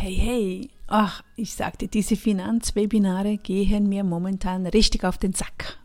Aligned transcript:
Hey, 0.00 0.14
hey, 0.14 0.70
ach, 0.86 1.24
ich 1.34 1.54
sagte, 1.54 1.88
diese 1.88 2.14
Finanzwebinare 2.14 3.36
gehen 3.36 3.88
mir 3.88 4.04
momentan 4.04 4.64
richtig 4.68 5.02
auf 5.02 5.18
den 5.18 5.32
Sack. 5.32 5.76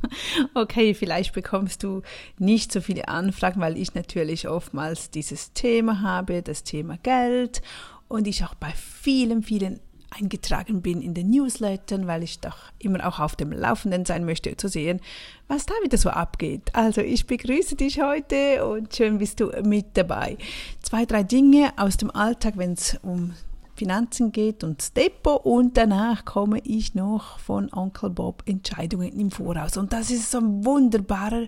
okay, 0.54 0.94
vielleicht 0.94 1.34
bekommst 1.34 1.82
du 1.82 2.00
nicht 2.38 2.72
so 2.72 2.80
viele 2.80 3.08
Anfragen, 3.08 3.60
weil 3.60 3.76
ich 3.76 3.92
natürlich 3.92 4.48
oftmals 4.48 5.10
dieses 5.10 5.52
Thema 5.52 6.00
habe, 6.00 6.40
das 6.40 6.64
Thema 6.64 6.96
Geld 7.02 7.60
und 8.08 8.26
ich 8.26 8.42
auch 8.42 8.54
bei 8.54 8.72
vielen, 8.72 9.42
vielen 9.42 9.80
eingetragen 10.18 10.80
bin 10.80 11.02
in 11.02 11.12
den 11.12 11.28
Newslettern, 11.28 12.06
weil 12.06 12.22
ich 12.22 12.40
doch 12.40 12.56
immer 12.78 13.06
auch 13.06 13.20
auf 13.20 13.36
dem 13.36 13.52
Laufenden 13.52 14.06
sein 14.06 14.24
möchte, 14.24 14.56
zu 14.56 14.68
sehen, 14.68 14.98
was 15.46 15.66
da 15.66 15.74
wieder 15.82 15.98
so 15.98 16.08
abgeht. 16.08 16.74
Also 16.74 17.02
ich 17.02 17.26
begrüße 17.26 17.76
dich 17.76 18.00
heute 18.00 18.66
und 18.66 18.96
schön 18.96 19.18
bist 19.18 19.40
du 19.40 19.50
mit 19.62 19.88
dabei. 19.92 20.38
Zwei, 20.80 21.04
drei 21.04 21.22
Dinge 21.22 21.74
aus 21.76 21.98
dem 21.98 22.10
Alltag, 22.10 22.54
wenn 22.56 22.72
es 22.72 22.98
um 23.02 23.34
Finanzen 23.78 24.32
geht 24.32 24.64
und 24.64 24.80
das 24.80 24.92
Depot 24.92 25.44
und 25.44 25.76
danach 25.76 26.24
komme 26.24 26.58
ich 26.64 26.94
noch 26.94 27.38
von 27.38 27.72
Onkel 27.72 28.10
Bob 28.10 28.42
Entscheidungen 28.46 29.12
im 29.12 29.30
Voraus. 29.30 29.76
Und 29.76 29.92
das 29.92 30.10
ist 30.10 30.30
so 30.30 30.38
ein 30.38 30.64
wunderbarer, 30.64 31.46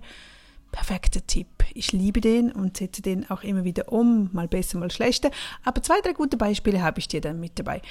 perfekter 0.70 1.26
Tipp. 1.26 1.48
Ich 1.74 1.92
liebe 1.92 2.20
den 2.20 2.52
und 2.52 2.76
setze 2.76 3.02
den 3.02 3.28
auch 3.30 3.42
immer 3.42 3.64
wieder 3.64 3.92
um, 3.92 4.30
mal 4.32 4.48
besser, 4.48 4.78
mal 4.78 4.90
schlechter. 4.90 5.30
Aber 5.64 5.82
zwei, 5.82 6.00
drei 6.00 6.12
gute 6.12 6.36
Beispiele 6.36 6.82
habe 6.82 7.00
ich 7.00 7.08
dir 7.08 7.20
dann 7.20 7.40
mit 7.40 7.58
dabei. 7.58 7.82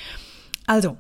Also, 0.66 0.98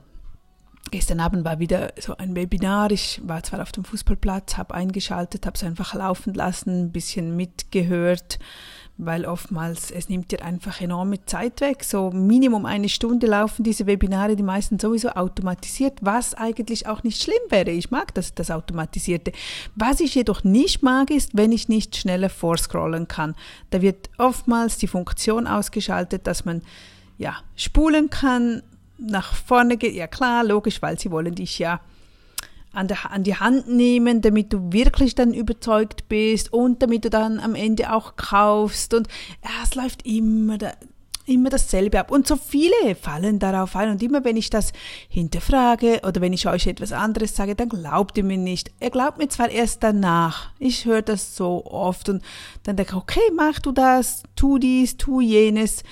gestern 0.91 1.21
Abend 1.21 1.45
war 1.45 1.59
wieder 1.59 1.93
so 1.99 2.17
ein 2.17 2.35
Webinar. 2.35 2.91
Ich 2.91 3.21
war 3.23 3.41
zwar 3.43 3.61
auf 3.61 3.71
dem 3.71 3.85
Fußballplatz, 3.85 4.57
habe 4.57 4.73
eingeschaltet, 4.73 5.45
habe 5.45 5.55
es 5.55 5.63
einfach 5.63 5.93
laufen 5.93 6.33
lassen, 6.33 6.85
ein 6.87 6.91
bisschen 6.91 7.35
mitgehört 7.35 8.39
weil 9.01 9.25
oftmals 9.25 9.91
es 9.91 10.09
nimmt 10.09 10.29
dir 10.29 10.43
einfach 10.43 10.81
enorme 10.81 11.23
Zeit 11.25 11.61
weg. 11.61 11.85
So 11.85 12.11
Minimum 12.11 12.65
eine 12.65 12.89
Stunde 12.89 13.27
laufen 13.27 13.63
diese 13.63 13.87
Webinare, 13.87 14.35
die 14.35 14.43
meisten 14.43 14.77
sowieso 14.77 15.11
automatisiert, 15.11 15.99
was 16.01 16.33
eigentlich 16.33 16.85
auch 16.85 17.01
nicht 17.03 17.23
schlimm 17.23 17.39
wäre. 17.47 17.71
Ich 17.71 17.91
mag 17.91 18.13
das, 18.13 18.35
das 18.35 18.51
Automatisierte. 18.51 19.31
Was 19.75 20.01
ich 20.01 20.15
jedoch 20.15 20.43
nicht 20.43 20.83
mag, 20.83 21.11
ist, 21.11 21.31
wenn 21.33 21.53
ich 21.53 21.69
nicht 21.69 21.95
schneller 21.95 22.29
vorscrollen 22.29 23.07
kann. 23.07 23.35
Da 23.69 23.81
wird 23.81 24.09
oftmals 24.17 24.77
die 24.77 24.87
Funktion 24.87 25.47
ausgeschaltet, 25.47 26.27
dass 26.27 26.43
man 26.43 26.61
ja 27.17 27.37
spulen 27.55 28.09
kann, 28.09 28.63
nach 28.97 29.33
vorne 29.33 29.77
geht. 29.77 29.93
Ja 29.93 30.07
klar, 30.07 30.43
logisch, 30.43 30.81
weil 30.81 30.99
sie 30.99 31.09
wollen 31.09 31.35
dich 31.35 31.57
ja 31.57 31.79
an, 32.71 32.87
der, 32.87 33.11
an 33.11 33.23
die 33.23 33.35
Hand 33.35 33.67
nehmen, 33.67 34.21
damit 34.21 34.53
du 34.53 34.71
wirklich 34.71 35.15
dann 35.15 35.33
überzeugt 35.33 36.07
bist 36.07 36.53
und 36.53 36.81
damit 36.81 37.05
du 37.05 37.09
dann 37.09 37.39
am 37.39 37.55
Ende 37.55 37.93
auch 37.93 38.15
kaufst. 38.15 38.93
Und 38.93 39.07
ja, 39.43 39.49
es 39.63 39.75
läuft 39.75 40.05
immer, 40.05 40.57
da, 40.57 40.71
immer 41.25 41.49
dasselbe 41.49 41.99
ab. 41.99 42.11
Und 42.11 42.27
so 42.27 42.35
viele 42.35 42.95
fallen 42.95 43.39
darauf 43.39 43.75
ein. 43.75 43.89
Und 43.89 44.03
immer 44.03 44.23
wenn 44.23 44.37
ich 44.37 44.49
das 44.49 44.71
hinterfrage 45.07 46.01
oder 46.05 46.21
wenn 46.21 46.33
ich 46.33 46.47
euch 46.47 46.67
etwas 46.67 46.91
anderes 46.91 47.35
sage, 47.35 47.55
dann 47.55 47.69
glaubt 47.69 48.17
ihr 48.17 48.23
mir 48.23 48.37
nicht. 48.37 48.71
Ihr 48.79 48.89
glaubt 48.91 49.17
mir 49.17 49.29
zwar 49.29 49.49
erst 49.49 49.83
danach. 49.83 50.51
Ich 50.59 50.85
höre 50.85 51.01
das 51.01 51.35
so 51.35 51.65
oft 51.65 52.09
und 52.09 52.23
dann 52.63 52.75
denke 52.75 52.91
ich, 52.93 52.97
okay, 52.97 53.31
mach 53.35 53.59
du 53.59 53.71
das, 53.71 54.23
tu 54.35 54.57
dies, 54.57 54.97
tu 54.97 55.21
jenes. 55.21 55.83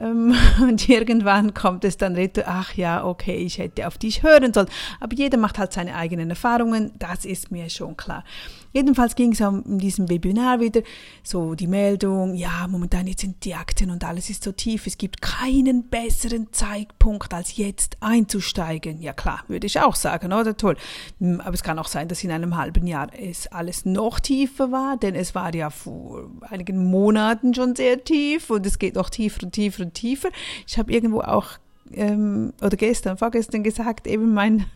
Ähm, 0.00 0.34
und 0.62 0.88
irgendwann 0.88 1.54
kommt 1.54 1.84
es 1.84 1.96
dann 1.96 2.14
retour, 2.14 2.44
ach 2.46 2.74
ja, 2.74 3.04
okay, 3.04 3.36
ich 3.36 3.58
hätte 3.58 3.86
auf 3.86 3.98
dich 3.98 4.22
hören 4.22 4.52
sollen. 4.52 4.68
Aber 5.00 5.14
jeder 5.14 5.38
macht 5.38 5.58
halt 5.58 5.72
seine 5.72 5.94
eigenen 5.94 6.30
Erfahrungen, 6.30 6.92
das 6.98 7.24
ist 7.24 7.50
mir 7.50 7.68
schon 7.70 7.96
klar. 7.96 8.24
Jedenfalls 8.72 9.14
ging 9.14 9.32
es 9.32 9.40
in 9.40 9.78
diesem 9.78 10.08
Webinar 10.08 10.60
wieder 10.60 10.82
so 11.22 11.54
die 11.54 11.66
Meldung, 11.66 12.34
ja, 12.34 12.66
momentan 12.68 13.06
jetzt 13.06 13.20
sind 13.20 13.44
die 13.44 13.54
Aktien 13.54 13.90
und 13.90 14.04
alles 14.04 14.30
ist 14.30 14.44
so 14.44 14.52
tief, 14.52 14.86
es 14.86 14.98
gibt 14.98 15.20
keinen 15.20 15.88
besseren 15.88 16.52
Zeitpunkt 16.52 17.34
als 17.34 17.56
jetzt 17.56 17.96
einzusteigen. 18.00 19.00
Ja 19.00 19.12
klar, 19.12 19.44
würde 19.48 19.66
ich 19.66 19.80
auch 19.80 19.94
sagen, 19.94 20.32
oder? 20.32 20.56
Toll. 20.56 20.76
Hm, 21.18 21.40
aber 21.40 21.54
es 21.54 21.62
kann 21.62 21.78
auch 21.78 21.88
sein, 21.88 22.08
dass 22.08 22.24
in 22.24 22.30
einem 22.30 22.56
halben 22.56 22.86
Jahr 22.86 23.08
es 23.18 23.46
alles 23.48 23.84
noch 23.84 24.20
tiefer 24.20 24.72
war, 24.72 24.96
denn 24.96 25.14
es 25.14 25.34
war 25.34 25.54
ja 25.54 25.70
vor 25.70 26.30
einigen 26.42 26.90
Monaten 26.90 27.54
schon 27.54 27.76
sehr 27.76 28.02
tief 28.02 28.50
und 28.50 28.66
es 28.66 28.78
geht 28.78 28.94
noch 28.94 29.10
tiefer 29.10 29.44
und 29.44 29.52
tiefer 29.52 29.82
und 29.82 29.94
tiefer. 29.94 30.30
Ich 30.66 30.78
habe 30.78 30.92
irgendwo 30.92 31.20
auch 31.20 31.58
ähm, 31.94 32.52
oder 32.60 32.76
gestern, 32.76 33.16
vorgestern 33.16 33.62
gesagt, 33.62 34.06
eben 34.06 34.34
mein 34.34 34.66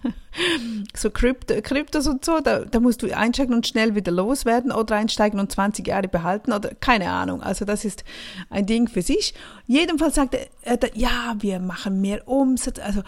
so 0.95 1.11
Krypto, 1.11 1.55
Kryptos 1.63 2.07
und 2.07 2.25
so, 2.25 2.41
da, 2.41 2.65
da 2.65 2.81
musst 2.81 3.03
du 3.03 3.15
einsteigen 3.15 3.55
und 3.55 3.67
schnell 3.67 3.95
wieder 3.95 4.13
loswerden 4.13 4.73
oder 4.73 4.97
einsteigen 4.97 5.41
und 5.41 5.53
20 5.53 5.87
Jahre 5.87 6.09
behalten 6.09 6.53
oder 6.53 6.71
keine 6.75 7.11
Ahnung. 7.11 7.43
Also 7.43 7.65
das 7.65 7.85
ist 7.85 8.05
ein 8.51 8.67
Ding 8.67 8.89
für 8.89 9.03
sich. 9.03 9.35
Jedenfalls 9.67 10.15
sagt 10.15 10.35
er, 10.35 10.83
äh, 10.83 10.91
ja, 10.95 11.37
wir 11.39 11.61
machen 11.61 12.01
mehr 12.01 12.27
Umsatz, 12.29 12.79
also 12.79 13.03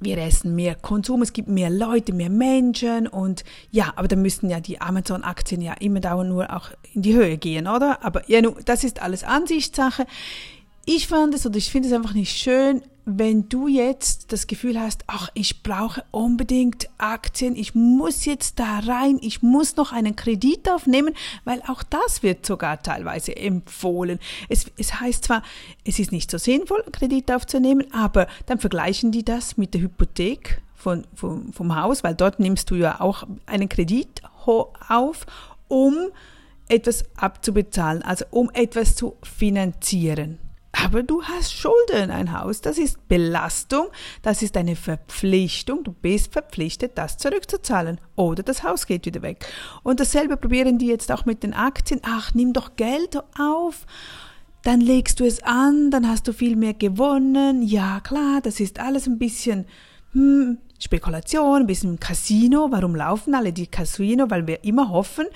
wir 0.00 0.18
essen 0.18 0.54
mehr 0.54 0.74
Konsum, 0.74 1.22
es 1.22 1.32
gibt 1.32 1.48
mehr 1.48 1.70
Leute, 1.70 2.12
mehr 2.12 2.30
Menschen 2.30 3.06
und 3.06 3.44
ja, 3.70 3.92
aber 3.96 4.08
dann 4.08 4.22
müssten 4.22 4.48
ja 4.48 4.60
die 4.60 4.80
Amazon-Aktien 4.80 5.60
ja 5.60 5.74
immer 5.74 6.00
dauernd 6.00 6.30
nur 6.30 6.54
auch 6.54 6.70
in 6.94 7.02
die 7.02 7.14
Höhe 7.14 7.36
gehen, 7.36 7.66
oder? 7.66 8.04
Aber 8.04 8.28
ja, 8.30 8.40
das 8.64 8.84
ist 8.84 9.02
alles 9.02 9.24
Ansichtssache. 9.24 10.06
Ich 10.84 11.08
fand 11.08 11.34
es 11.34 11.44
oder 11.44 11.56
ich 11.56 11.70
finde 11.70 11.88
es 11.88 11.94
einfach 11.94 12.14
nicht 12.14 12.36
schön, 12.36 12.82
wenn 13.10 13.48
du 13.48 13.68
jetzt 13.68 14.32
das 14.32 14.46
Gefühl 14.46 14.78
hast, 14.78 15.04
ach, 15.06 15.30
ich 15.32 15.62
brauche 15.62 16.04
unbedingt 16.10 16.90
Aktien, 16.98 17.56
ich 17.56 17.74
muss 17.74 18.26
jetzt 18.26 18.58
da 18.58 18.80
rein, 18.80 19.18
ich 19.22 19.42
muss 19.42 19.76
noch 19.76 19.92
einen 19.92 20.14
Kredit 20.14 20.70
aufnehmen, 20.70 21.14
weil 21.44 21.62
auch 21.68 21.82
das 21.82 22.22
wird 22.22 22.44
sogar 22.44 22.82
teilweise 22.82 23.34
empfohlen. 23.34 24.18
Es, 24.50 24.66
es 24.76 25.00
heißt 25.00 25.24
zwar, 25.24 25.42
es 25.86 25.98
ist 25.98 26.12
nicht 26.12 26.30
so 26.30 26.36
sinnvoll, 26.36 26.82
einen 26.82 26.92
Kredit 26.92 27.32
aufzunehmen, 27.32 27.86
aber 27.94 28.26
dann 28.44 28.58
vergleichen 28.58 29.10
die 29.10 29.24
das 29.24 29.56
mit 29.56 29.72
der 29.72 29.80
Hypothek 29.80 30.60
von, 30.74 31.06
vom, 31.14 31.54
vom 31.54 31.74
Haus, 31.74 32.04
weil 32.04 32.14
dort 32.14 32.40
nimmst 32.40 32.70
du 32.70 32.74
ja 32.74 33.00
auch 33.00 33.26
einen 33.46 33.70
Kredit 33.70 34.20
auf, 34.88 35.24
um 35.68 35.96
etwas 36.68 37.06
abzubezahlen, 37.16 38.02
also 38.02 38.26
um 38.30 38.50
etwas 38.52 38.94
zu 38.94 39.16
finanzieren. 39.22 40.38
Aber 40.84 41.02
du 41.02 41.22
hast 41.24 41.52
Schulden, 41.52 42.10
ein 42.10 42.38
Haus, 42.38 42.60
das 42.60 42.78
ist 42.78 43.08
Belastung, 43.08 43.88
das 44.22 44.42
ist 44.42 44.56
eine 44.56 44.76
Verpflichtung, 44.76 45.82
du 45.82 45.92
bist 45.92 46.32
verpflichtet, 46.32 46.96
das 46.96 47.18
zurückzuzahlen 47.18 48.00
oder 48.14 48.42
das 48.42 48.62
Haus 48.62 48.86
geht 48.86 49.04
wieder 49.06 49.22
weg. 49.22 49.46
Und 49.82 49.98
dasselbe 49.98 50.36
probieren 50.36 50.78
die 50.78 50.86
jetzt 50.86 51.10
auch 51.10 51.24
mit 51.24 51.42
den 51.42 51.52
Aktien. 51.52 52.00
Ach, 52.04 52.32
nimm 52.34 52.52
doch 52.52 52.76
Geld 52.76 53.18
auf, 53.38 53.86
dann 54.62 54.80
legst 54.80 55.20
du 55.20 55.24
es 55.24 55.42
an, 55.42 55.90
dann 55.90 56.08
hast 56.08 56.28
du 56.28 56.32
viel 56.32 56.54
mehr 56.54 56.74
gewonnen. 56.74 57.62
Ja, 57.62 58.00
klar, 58.00 58.40
das 58.40 58.60
ist 58.60 58.78
alles 58.78 59.06
ein 59.06 59.18
bisschen 59.18 59.66
hm, 60.12 60.58
Spekulation, 60.78 61.62
ein 61.62 61.66
bisschen 61.66 61.98
Casino. 61.98 62.68
Warum 62.70 62.94
laufen 62.94 63.34
alle 63.34 63.52
die 63.52 63.66
Casino? 63.66 64.30
Weil 64.30 64.46
wir 64.46 64.62
immer 64.62 64.90
hoffen, 64.90 65.26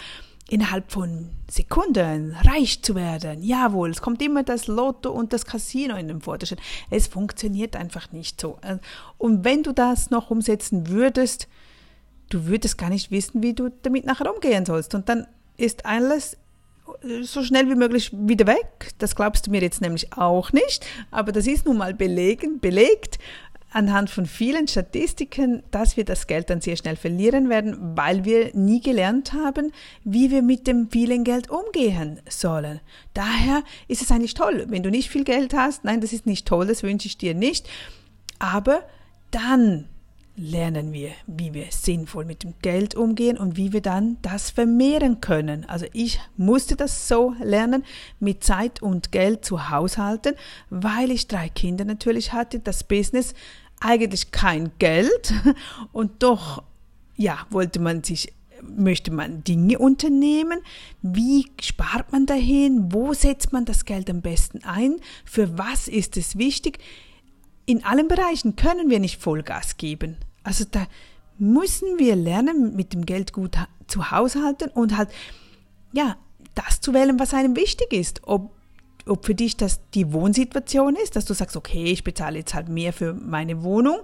innerhalb 0.52 0.92
von 0.92 1.30
Sekunden 1.50 2.36
reich 2.42 2.82
zu 2.82 2.94
werden. 2.94 3.42
Jawohl, 3.42 3.88
es 3.88 4.02
kommt 4.02 4.20
immer 4.20 4.42
das 4.42 4.66
Lotto 4.66 5.10
und 5.10 5.32
das 5.32 5.46
Casino 5.46 5.96
in 5.96 6.08
den 6.08 6.20
Vordergrund. 6.20 6.60
Es 6.90 7.06
funktioniert 7.06 7.74
einfach 7.74 8.12
nicht 8.12 8.38
so. 8.38 8.58
Und 9.16 9.44
wenn 9.44 9.62
du 9.62 9.72
das 9.72 10.10
noch 10.10 10.30
umsetzen 10.30 10.88
würdest, 10.88 11.48
du 12.28 12.44
würdest 12.46 12.76
gar 12.76 12.90
nicht 12.90 13.10
wissen, 13.10 13.42
wie 13.42 13.54
du 13.54 13.70
damit 13.82 14.04
nachher 14.04 14.32
umgehen 14.32 14.66
sollst. 14.66 14.94
Und 14.94 15.08
dann 15.08 15.26
ist 15.56 15.86
alles 15.86 16.36
so 17.22 17.42
schnell 17.42 17.70
wie 17.70 17.74
möglich 17.74 18.10
wieder 18.12 18.46
weg. 18.46 18.92
Das 18.98 19.16
glaubst 19.16 19.46
du 19.46 19.50
mir 19.50 19.62
jetzt 19.62 19.80
nämlich 19.80 20.12
auch 20.12 20.52
nicht, 20.52 20.84
aber 21.10 21.32
das 21.32 21.46
ist 21.46 21.64
nun 21.64 21.78
mal 21.78 21.94
belegen, 21.94 22.60
belegt 22.60 23.18
anhand 23.72 24.10
von 24.10 24.26
vielen 24.26 24.68
Statistiken, 24.68 25.62
dass 25.70 25.96
wir 25.96 26.04
das 26.04 26.26
Geld 26.26 26.50
dann 26.50 26.60
sehr 26.60 26.76
schnell 26.76 26.96
verlieren 26.96 27.48
werden, 27.48 27.96
weil 27.96 28.24
wir 28.24 28.50
nie 28.54 28.80
gelernt 28.80 29.32
haben, 29.32 29.72
wie 30.04 30.30
wir 30.30 30.42
mit 30.42 30.66
dem 30.66 30.90
vielen 30.90 31.24
Geld 31.24 31.50
umgehen 31.50 32.20
sollen. 32.28 32.80
Daher 33.14 33.62
ist 33.88 34.02
es 34.02 34.10
eigentlich 34.10 34.34
toll, 34.34 34.66
wenn 34.68 34.82
du 34.82 34.90
nicht 34.90 35.10
viel 35.10 35.24
Geld 35.24 35.54
hast. 35.54 35.84
Nein, 35.84 36.00
das 36.00 36.12
ist 36.12 36.26
nicht 36.26 36.46
toll, 36.46 36.66
das 36.66 36.82
wünsche 36.82 37.06
ich 37.08 37.18
dir 37.18 37.34
nicht. 37.34 37.68
Aber 38.38 38.82
dann 39.30 39.88
lernen 40.36 40.92
wir, 40.92 41.10
wie 41.26 41.52
wir 41.52 41.66
sinnvoll 41.70 42.24
mit 42.24 42.42
dem 42.42 42.54
Geld 42.62 42.94
umgehen 42.94 43.36
und 43.36 43.56
wie 43.56 43.72
wir 43.72 43.82
dann 43.82 44.16
das 44.22 44.50
vermehren 44.50 45.20
können. 45.20 45.66
Also 45.68 45.86
ich 45.92 46.20
musste 46.36 46.74
das 46.74 47.06
so 47.06 47.34
lernen, 47.42 47.84
mit 48.18 48.42
Zeit 48.42 48.80
und 48.80 49.12
Geld 49.12 49.44
zu 49.44 49.70
haushalten, 49.70 50.34
weil 50.70 51.10
ich 51.10 51.28
drei 51.28 51.48
Kinder 51.48 51.84
natürlich 51.84 52.32
hatte, 52.32 52.60
das 52.60 52.84
Business 52.84 53.34
eigentlich 53.82 54.30
kein 54.30 54.72
Geld 54.78 55.34
und 55.92 56.22
doch, 56.22 56.62
ja, 57.16 57.38
wollte 57.50 57.80
man 57.80 58.02
sich 58.02 58.32
möchte 58.62 59.10
man 59.10 59.42
Dinge 59.44 59.78
unternehmen? 59.78 60.60
Wie 61.02 61.46
spart 61.60 62.12
man 62.12 62.26
dahin? 62.26 62.92
Wo 62.92 63.12
setzt 63.12 63.52
man 63.52 63.64
das 63.64 63.84
Geld 63.84 64.08
am 64.08 64.22
besten 64.22 64.62
ein? 64.64 64.96
Für 65.24 65.58
was 65.58 65.88
ist 65.88 66.16
es 66.16 66.38
wichtig? 66.38 66.78
In 67.66 67.84
allen 67.84 68.08
Bereichen 68.08 68.56
können 68.56 68.90
wir 68.90 69.00
nicht 69.00 69.20
Vollgas 69.20 69.76
geben. 69.76 70.16
Also 70.44 70.64
da 70.70 70.86
müssen 71.38 71.98
wir 71.98 72.16
lernen, 72.16 72.76
mit 72.76 72.92
dem 72.92 73.06
Geld 73.06 73.32
gut 73.32 73.56
zu 73.86 74.10
haushalten 74.10 74.70
und 74.70 74.96
halt, 74.96 75.10
ja, 75.92 76.16
das 76.54 76.80
zu 76.80 76.92
wählen, 76.94 77.18
was 77.18 77.34
einem 77.34 77.56
wichtig 77.56 77.92
ist. 77.92 78.20
Ob 78.24 78.52
ob 79.06 79.26
für 79.26 79.34
dich 79.34 79.56
das 79.56 79.80
die 79.94 80.12
Wohnsituation 80.12 80.96
ist, 80.96 81.16
dass 81.16 81.24
du 81.24 81.34
sagst, 81.34 81.56
okay, 81.56 81.84
ich 81.84 82.04
bezahle 82.04 82.38
jetzt 82.38 82.54
halt 82.54 82.68
mehr 82.68 82.92
für 82.92 83.14
meine 83.14 83.62
Wohnung 83.62 83.98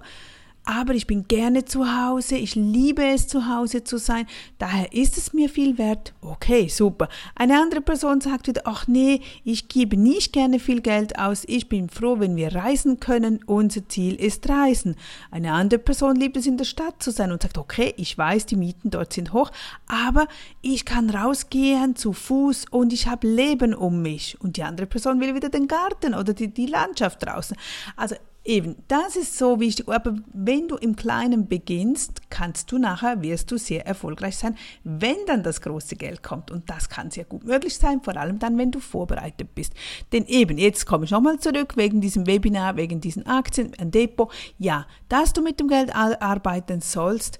aber 0.69 0.93
ich 0.93 1.07
bin 1.07 1.27
gerne 1.27 1.65
zu 1.65 1.83
Hause, 1.99 2.35
ich 2.35 2.53
liebe 2.53 3.03
es 3.03 3.27
zu 3.27 3.47
Hause 3.47 3.83
zu 3.83 3.97
sein, 3.97 4.27
daher 4.59 4.93
ist 4.93 5.17
es 5.17 5.33
mir 5.33 5.49
viel 5.49 5.79
wert. 5.79 6.13
Okay, 6.21 6.67
super. 6.67 7.09
Eine 7.33 7.59
andere 7.59 7.81
Person 7.81 8.21
sagt 8.21 8.47
wieder, 8.47 8.61
ach 8.65 8.87
nee, 8.87 9.21
ich 9.43 9.67
gebe 9.67 9.97
nicht 9.97 10.31
gerne 10.31 10.59
viel 10.59 10.81
Geld 10.81 11.17
aus, 11.17 11.43
ich 11.47 11.69
bin 11.69 11.89
froh, 11.89 12.19
wenn 12.19 12.35
wir 12.35 12.53
reisen 12.53 12.99
können, 12.99 13.39
unser 13.47 13.89
Ziel 13.89 14.13
ist 14.13 14.47
Reisen. 14.47 14.95
Eine 15.31 15.53
andere 15.53 15.79
Person 15.79 16.17
liebt 16.17 16.37
es 16.37 16.45
in 16.45 16.57
der 16.57 16.65
Stadt 16.65 17.01
zu 17.01 17.09
sein 17.09 17.31
und 17.31 17.41
sagt, 17.41 17.57
okay, 17.57 17.95
ich 17.97 18.15
weiß, 18.15 18.45
die 18.45 18.55
Mieten 18.55 18.91
dort 18.91 19.13
sind 19.13 19.33
hoch, 19.33 19.49
aber 19.87 20.27
ich 20.61 20.85
kann 20.85 21.09
rausgehen 21.09 21.95
zu 21.95 22.13
Fuß 22.13 22.65
und 22.69 22.93
ich 22.93 23.07
habe 23.07 23.27
Leben 23.27 23.73
um 23.73 24.03
mich. 24.03 24.37
Und 24.39 24.57
die 24.57 24.63
andere 24.63 24.85
Person 24.85 25.19
will 25.19 25.33
wieder 25.33 25.49
den 25.49 25.67
Garten 25.67 26.13
oder 26.13 26.33
die, 26.33 26.53
die 26.53 26.67
Landschaft 26.67 27.25
draußen. 27.25 27.57
Also 27.95 28.15
Eben, 28.49 28.77
das 28.87 29.15
ist 29.15 29.37
so 29.37 29.59
wichtig. 29.59 29.87
Aber 29.87 30.15
wenn 30.33 30.67
du 30.67 30.75
im 30.75 30.95
Kleinen 30.95 31.47
beginnst, 31.47 32.31
kannst 32.31 32.71
du 32.71 32.79
nachher, 32.79 33.21
wirst 33.21 33.51
du 33.51 33.59
sehr 33.59 33.85
erfolgreich 33.85 34.37
sein, 34.37 34.57
wenn 34.83 35.17
dann 35.27 35.43
das 35.43 35.61
große 35.61 35.95
Geld 35.95 36.23
kommt. 36.23 36.49
Und 36.49 36.67
das 36.67 36.89
kann 36.89 37.11
sehr 37.11 37.25
gut 37.25 37.43
möglich 37.43 37.77
sein, 37.77 38.01
vor 38.01 38.17
allem 38.17 38.39
dann, 38.39 38.57
wenn 38.57 38.71
du 38.71 38.79
vorbereitet 38.79 39.53
bist. 39.53 39.73
Denn 40.13 40.25
eben, 40.25 40.57
jetzt 40.57 40.87
komme 40.87 41.05
ich 41.05 41.11
nochmal 41.11 41.39
zurück, 41.39 41.77
wegen 41.77 42.01
diesem 42.01 42.25
Webinar, 42.25 42.75
wegen 42.75 42.99
diesen 42.99 43.27
Aktien, 43.27 43.73
ein 43.77 43.91
Depot. 43.91 44.31
Ja, 44.57 44.87
dass 45.09 45.31
du 45.31 45.43
mit 45.43 45.59
dem 45.59 45.67
Geld 45.67 45.93
arbeiten 45.93 46.81
sollst, 46.81 47.39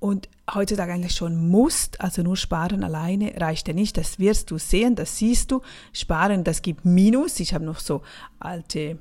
und 0.00 0.28
heutzutage 0.54 0.92
eigentlich 0.92 1.16
schon 1.16 1.48
musst, 1.48 2.00
also 2.00 2.22
nur 2.22 2.36
sparen 2.36 2.84
alleine 2.84 3.32
reicht 3.36 3.66
ja 3.66 3.74
nicht, 3.74 3.96
das 3.96 4.20
wirst 4.20 4.52
du 4.52 4.56
sehen, 4.56 4.94
das 4.94 5.18
siehst 5.18 5.50
du. 5.50 5.60
Sparen, 5.92 6.44
das 6.44 6.62
gibt 6.62 6.84
Minus. 6.84 7.40
Ich 7.40 7.52
habe 7.52 7.64
noch 7.64 7.80
so 7.80 8.02
alte 8.38 9.00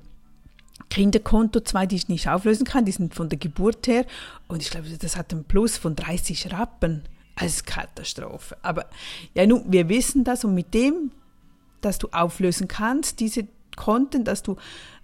Kinderkonto, 0.89 1.59
zwei, 1.61 1.85
die 1.85 1.95
ich 1.95 2.07
nicht 2.07 2.29
auflösen 2.29 2.65
kann, 2.65 2.85
die 2.85 2.91
sind 2.91 3.13
von 3.13 3.29
der 3.29 3.37
Geburt 3.37 3.87
her. 3.87 4.05
Und 4.47 4.61
ich 4.61 4.69
glaube, 4.69 4.87
das 4.89 5.17
hat 5.17 5.33
einen 5.33 5.43
Plus 5.43 5.77
von 5.77 5.95
30 5.95 6.51
Rappen. 6.51 7.03
Also 7.35 7.63
Katastrophe. 7.65 8.57
Aber 8.63 8.87
ja, 9.35 9.45
nun, 9.45 9.63
wir 9.67 9.89
wissen 9.89 10.23
das 10.23 10.43
und 10.43 10.55
mit 10.55 10.73
dem, 10.73 11.11
dass 11.81 11.99
du 11.99 12.07
auflösen 12.11 12.67
kannst, 12.67 13.19
diese 13.19 13.47
Konten, 13.75 14.23
dass 14.23 14.41
du 14.41 14.55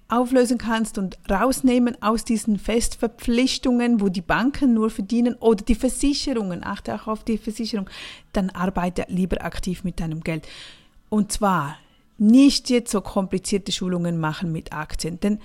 auflösen 0.10 0.58
kannst 0.58 0.98
und 0.98 1.18
rausnehmen 1.30 2.02
aus 2.02 2.26
diesen 2.26 2.60
Festverpflichtungen, 2.60 4.02
wo 4.02 4.10
die 4.10 4.22
Banken 4.22 4.74
nur 4.74 4.90
verdienen 4.90 5.36
oder 5.36 5.64
die 5.64 5.76
Versicherungen, 5.76 6.64
achte 6.64 6.94
auch 6.96 7.08
auf 7.08 7.24
die 7.24 7.38
Versicherung, 7.38 7.90
dann 8.32 8.50
arbeite 8.50 9.06
lieber 9.08 9.44
aktiv 9.44 9.84
mit 9.84 10.00
deinem 10.00 10.22
Geld. 10.22 10.48
Und 11.10 11.32
zwar 11.32 11.78
nicht 12.18 12.70
jetzt 12.70 12.92
so 12.92 13.02
komplizierte 13.02 13.72
Schulungen 13.72 14.20
machen 14.20 14.52
mit 14.52 14.74
Aktien, 14.74 15.20
denn 15.20 15.40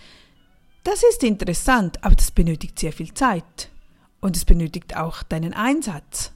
das 0.89 1.03
ist 1.03 1.23
interessant, 1.23 2.03
aber 2.03 2.15
das 2.15 2.31
benötigt 2.31 2.79
sehr 2.79 2.95
viel 2.95 3.13
Zeit 3.13 3.69
und 4.21 4.39
es 4.39 4.47
benötigt 4.47 4.97
auch 4.97 5.23
deinen 5.23 5.53
Einsatz. 5.53 6.33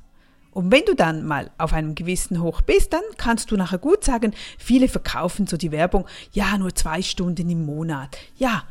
Und 0.51 0.71
wenn 0.71 0.85
du 0.85 0.95
dann 0.95 1.25
mal 1.25 1.51
auf 1.57 1.73
einem 1.73 1.95
gewissen 1.95 2.43
Hoch 2.43 2.61
bist, 2.61 2.93
dann 2.93 3.01
kannst 3.17 3.51
du 3.51 3.57
nachher 3.57 3.79
gut 3.79 4.05
sagen, 4.05 4.35
viele 4.59 4.89
verkaufen 4.89 5.47
so 5.47 5.57
die 5.57 5.73
Werbung, 5.73 6.07
ja, 6.33 6.59
nur 6.59 6.75
zwei 6.75 7.01
Stunden 7.01 7.49
im 7.49 7.65
Monat. 7.65 8.19
Ja, 8.37 8.65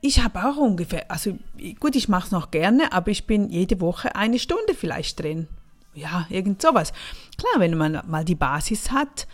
ich 0.00 0.22
habe 0.22 0.44
auch 0.44 0.56
ungefähr, 0.56 1.10
also 1.10 1.36
gut, 1.80 1.96
ich 1.96 2.08
mache 2.08 2.26
es 2.26 2.30
noch 2.30 2.52
gerne, 2.52 2.92
aber 2.92 3.10
ich 3.10 3.26
bin 3.26 3.50
jede 3.50 3.80
Woche 3.80 4.14
eine 4.14 4.38
Stunde 4.38 4.74
vielleicht 4.74 5.18
drin. 5.18 5.48
Ja, 5.94 6.28
irgend 6.30 6.62
sowas. 6.62 6.92
Klar, 7.36 7.54
wenn 7.58 7.76
man 7.76 8.02
mal 8.06 8.24
die 8.24 8.36
Basis 8.36 8.92
hat, 8.92 9.26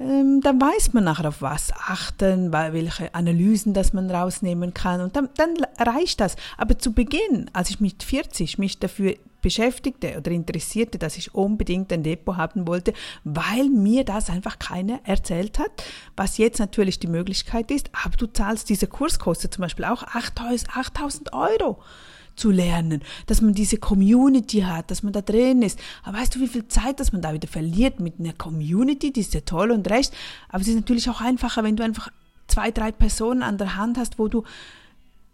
ähm, 0.00 0.40
dann 0.40 0.60
weiß 0.60 0.94
man 0.94 1.04
nachher 1.04 1.28
auf 1.28 1.42
was 1.42 1.72
achten, 1.72 2.52
welche 2.52 3.14
Analysen 3.14 3.74
das 3.74 3.92
man 3.92 4.10
rausnehmen 4.10 4.72
kann 4.72 5.02
und 5.02 5.14
dann, 5.14 5.28
dann 5.36 5.54
reicht 5.78 6.20
das. 6.20 6.36
Aber 6.56 6.78
zu 6.78 6.92
Beginn, 6.92 7.50
als 7.52 7.70
ich 7.70 7.80
mit 7.80 8.02
40 8.02 8.58
mich 8.58 8.78
dafür 8.78 9.14
beschäftigte 9.42 10.16
oder 10.16 10.30
interessierte, 10.30 10.98
dass 10.98 11.16
ich 11.16 11.34
unbedingt 11.34 11.92
ein 11.92 12.02
Depot 12.02 12.36
haben 12.36 12.66
wollte, 12.66 12.92
weil 13.24 13.68
mir 13.68 14.04
das 14.04 14.30
einfach 14.30 14.58
keiner 14.58 15.00
erzählt 15.04 15.58
hat, 15.58 15.84
was 16.16 16.38
jetzt 16.38 16.58
natürlich 16.58 16.98
die 16.98 17.06
Möglichkeit 17.06 17.70
ist, 17.70 17.90
aber 18.04 18.16
du 18.16 18.26
zahlst, 18.26 18.68
diese 18.68 18.86
Kurs 18.86 19.18
kostet 19.18 19.54
zum 19.54 19.62
Beispiel 19.62 19.84
auch 19.84 20.02
8000 20.02 21.32
Euro 21.32 21.82
zu 22.36 22.50
lernen, 22.50 23.02
dass 23.26 23.40
man 23.40 23.54
diese 23.54 23.76
Community 23.76 24.60
hat, 24.60 24.90
dass 24.90 25.02
man 25.02 25.12
da 25.12 25.22
drin 25.22 25.62
ist. 25.62 25.78
Aber 26.02 26.18
weißt 26.18 26.34
du, 26.34 26.40
wie 26.40 26.48
viel 26.48 26.68
Zeit, 26.68 27.00
dass 27.00 27.12
man 27.12 27.22
da 27.22 27.32
wieder 27.32 27.48
verliert 27.48 28.00
mit 28.00 28.18
einer 28.18 28.32
Community, 28.32 29.12
die 29.12 29.20
ist 29.20 29.34
ja 29.34 29.40
toll 29.40 29.70
und 29.70 29.88
recht, 29.90 30.12
aber 30.48 30.62
es 30.62 30.68
ist 30.68 30.76
natürlich 30.76 31.08
auch 31.10 31.20
einfacher, 31.20 31.62
wenn 31.64 31.76
du 31.76 31.84
einfach 31.84 32.10
zwei, 32.46 32.70
drei 32.70 32.92
Personen 32.92 33.42
an 33.42 33.58
der 33.58 33.76
Hand 33.76 33.98
hast, 33.98 34.18
wo 34.18 34.28
du 34.28 34.44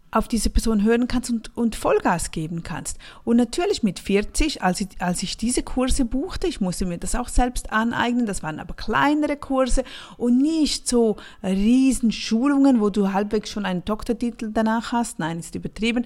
auf 0.09 0.27
diese 0.27 0.49
Person 0.49 0.83
hören 0.83 1.07
kannst 1.07 1.29
und, 1.29 1.55
und 1.57 1.75
Vollgas 1.75 2.31
geben 2.31 2.63
kannst. 2.63 2.97
Und 3.25 3.37
natürlich 3.37 3.83
mit 3.83 3.99
40, 3.99 4.63
als 4.63 4.81
ich, 4.81 4.87
als 4.99 5.21
ich 5.21 5.35
diese 5.35 5.63
Kurse 5.63 6.05
buchte, 6.05 6.47
ich 6.47 6.61
musste 6.61 6.85
mir 6.85 6.97
das 6.97 7.13
auch 7.13 7.27
selbst 7.27 7.73
aneignen, 7.73 8.25
das 8.25 8.41
waren 8.41 8.59
aber 8.59 8.73
kleinere 8.73 9.35
Kurse 9.35 9.83
und 10.17 10.37
nicht 10.37 10.87
so 10.87 11.17
Riesenschulungen, 11.43 12.79
wo 12.79 12.89
du 12.89 13.11
halbwegs 13.11 13.49
schon 13.51 13.65
einen 13.65 13.83
Doktortitel 13.83 14.51
danach 14.53 14.93
hast. 14.93 15.19
Nein, 15.19 15.39
ist 15.39 15.55
übertrieben. 15.55 16.05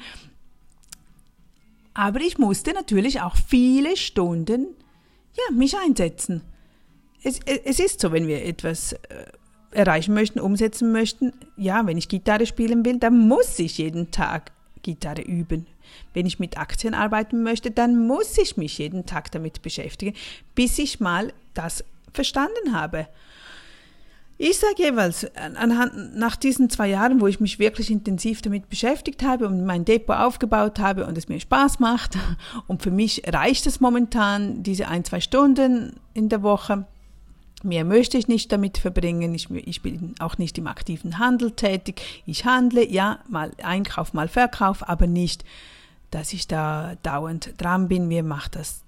Aber 1.93 2.21
ich 2.21 2.37
musste 2.37 2.73
natürlich 2.73 3.21
auch 3.21 3.35
viele 3.35 3.97
Stunden 3.97 4.67
ja, 5.35 5.55
mich 5.55 5.77
einsetzen. 5.77 6.41
Es, 7.23 7.39
es 7.45 7.79
ist 7.79 7.99
so, 7.99 8.11
wenn 8.11 8.27
wir 8.27 8.43
etwas 8.45 8.93
äh, 8.93 8.97
erreichen 9.71 10.13
möchten, 10.13 10.39
umsetzen 10.39 10.91
möchten, 10.91 11.33
ja, 11.55 11.85
wenn 11.85 11.97
ich 11.97 12.09
Gitarre 12.09 12.45
spielen 12.45 12.83
will, 12.85 12.97
dann 12.97 13.27
muss 13.27 13.57
ich 13.59 13.77
jeden 13.77 14.11
Tag 14.11 14.51
Gitarre 14.81 15.21
üben. 15.21 15.67
Wenn 16.13 16.25
ich 16.25 16.39
mit 16.39 16.57
Aktien 16.57 16.93
arbeiten 16.93 17.43
möchte, 17.43 17.71
dann 17.71 18.07
muss 18.07 18.37
ich 18.37 18.57
mich 18.57 18.77
jeden 18.77 19.05
Tag 19.05 19.31
damit 19.31 19.61
beschäftigen, 19.61 20.15
bis 20.55 20.79
ich 20.79 20.99
mal 20.99 21.33
das 21.53 21.83
verstanden 22.13 22.73
habe. 22.73 23.07
Ich 24.43 24.57
sage 24.57 24.73
jeweils, 24.81 25.27
anhand, 25.35 26.15
nach 26.15 26.35
diesen 26.35 26.67
zwei 26.71 26.87
Jahren, 26.87 27.21
wo 27.21 27.27
ich 27.27 27.39
mich 27.39 27.59
wirklich 27.59 27.91
intensiv 27.91 28.41
damit 28.41 28.69
beschäftigt 28.69 29.21
habe 29.21 29.47
und 29.47 29.67
mein 29.67 29.85
Depot 29.85 30.15
aufgebaut 30.15 30.79
habe 30.79 31.05
und 31.05 31.15
es 31.15 31.29
mir 31.29 31.39
Spaß 31.39 31.77
macht, 31.77 32.17
und 32.67 32.81
für 32.81 32.89
mich 32.89 33.21
reicht 33.27 33.67
es 33.67 33.79
momentan, 33.79 34.63
diese 34.63 34.87
ein, 34.87 35.03
zwei 35.05 35.21
Stunden 35.21 35.99
in 36.15 36.27
der 36.27 36.41
Woche, 36.41 36.87
Mehr 37.63 37.85
möchte 37.85 38.17
ich 38.17 38.27
nicht 38.27 38.51
damit 38.51 38.79
verbringen. 38.79 39.35
Ich, 39.35 39.47
ich, 39.51 39.83
bin 39.83 40.15
auch 40.17 40.39
nicht 40.39 40.57
im 40.57 40.65
aktiven 40.65 41.19
Handel 41.19 41.51
tätig. 41.51 42.01
Ich 42.25 42.43
handle, 42.43 42.83
ja, 42.89 43.19
mal 43.29 43.51
Einkauf, 43.61 44.15
mal 44.15 44.27
Verkauf, 44.27 44.89
aber 44.89 45.05
nicht, 45.05 45.45
dass 46.09 46.33
ich 46.33 46.47
da 46.47 46.95
dauernd 47.03 47.53
dran 47.59 47.87
bin. 47.87 48.07
Mir 48.07 48.23
macht 48.23 48.55
das 48.55 48.81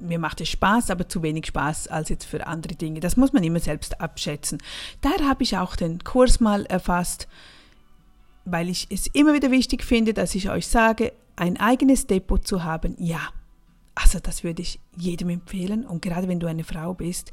mir 0.00 0.18
macht 0.18 0.40
es 0.40 0.48
Spaß, 0.48 0.90
aber 0.90 1.08
zu 1.08 1.22
wenig 1.22 1.46
Spaß 1.46 1.88
als 1.88 2.08
jetzt 2.08 2.24
für 2.24 2.46
andere 2.46 2.74
Dinge. 2.74 3.00
Das 3.00 3.16
muss 3.16 3.32
man 3.32 3.42
immer 3.44 3.60
selbst 3.60 4.00
abschätzen. 4.00 4.58
Daher 5.00 5.28
habe 5.28 5.42
ich 5.42 5.56
auch 5.56 5.76
den 5.76 6.02
Kurs 6.04 6.40
mal 6.40 6.66
erfasst, 6.66 7.28
weil 8.44 8.68
ich 8.68 8.86
es 8.90 9.06
immer 9.08 9.34
wieder 9.34 9.50
wichtig 9.50 9.84
finde, 9.84 10.14
dass 10.14 10.34
ich 10.34 10.50
euch 10.50 10.66
sage, 10.66 11.12
ein 11.36 11.58
eigenes 11.58 12.06
Depot 12.06 12.46
zu 12.46 12.64
haben, 12.64 12.96
ja. 12.98 13.20
Also 13.94 14.20
das 14.20 14.44
würde 14.44 14.62
ich 14.62 14.78
jedem 14.96 15.28
empfehlen 15.28 15.84
und 15.84 16.02
gerade 16.02 16.28
wenn 16.28 16.40
du 16.40 16.46
eine 16.46 16.64
Frau 16.64 16.94
bist, 16.94 17.32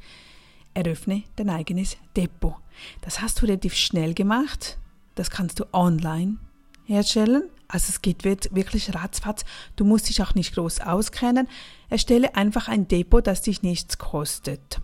eröffne 0.74 1.24
dein 1.36 1.50
eigenes 1.50 1.98
Depot. 2.16 2.56
Das 3.02 3.22
hast 3.22 3.42
du 3.42 3.46
relativ 3.46 3.76
schnell 3.76 4.14
gemacht. 4.14 4.78
Das 5.16 5.30
kannst 5.30 5.60
du 5.60 5.66
online 5.74 6.38
herstellen. 6.86 7.44
Also 7.68 7.90
es 7.90 8.02
geht 8.02 8.24
wirklich 8.24 8.94
ratzfatz. 8.94 9.44
Du 9.76 9.86
musst 9.86 10.10
dich 10.10 10.22
auch 10.22 10.36
nicht 10.36 10.54
groß 10.56 10.82
auskennen. 10.82 11.48
Erstelle 11.90 12.36
einfach 12.36 12.68
ein 12.68 12.88
Depot, 12.88 13.26
das 13.26 13.42
dich 13.42 13.64
nichts 13.64 13.98
kostet. 13.98 14.82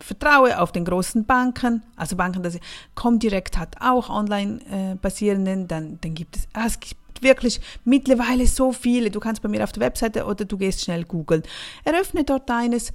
Vertraue 0.00 0.60
auf 0.60 0.72
den 0.72 0.84
großen 0.84 1.24
Banken, 1.24 1.82
also 1.96 2.16
Banken, 2.16 2.42
das 2.42 2.58
Comdirect 2.94 3.58
hat 3.58 3.80
auch 3.80 4.08
online 4.10 4.60
äh, 4.70 4.94
basierenden, 4.94 5.66
dann, 5.66 5.98
dann 6.00 6.14
gibt 6.14 6.36
es, 6.36 6.48
ah, 6.52 6.66
es 6.66 6.78
gibt 6.78 7.22
wirklich 7.22 7.60
mittlerweile 7.84 8.46
so 8.46 8.72
viele. 8.72 9.10
Du 9.10 9.18
kannst 9.18 9.42
bei 9.42 9.48
mir 9.48 9.64
auf 9.64 9.72
der 9.72 9.82
Webseite 9.82 10.24
oder 10.24 10.44
du 10.44 10.56
gehst 10.56 10.84
schnell 10.84 11.04
googeln. 11.04 11.42
Eröffne 11.84 12.22
dort 12.22 12.48
eines, 12.48 12.92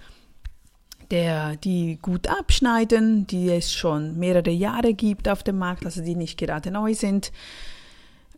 der, 1.12 1.58
die 1.58 2.00
gut 2.02 2.28
abschneiden, 2.28 3.28
die 3.28 3.50
es 3.50 3.74
schon 3.74 4.18
mehrere 4.18 4.52
Jahre 4.52 4.94
gibt 4.94 5.28
auf 5.28 5.44
dem 5.44 5.58
Markt, 5.58 5.86
also 5.86 6.02
die 6.02 6.16
nicht 6.16 6.38
gerade 6.38 6.72
neu 6.72 6.94
sind 6.94 7.32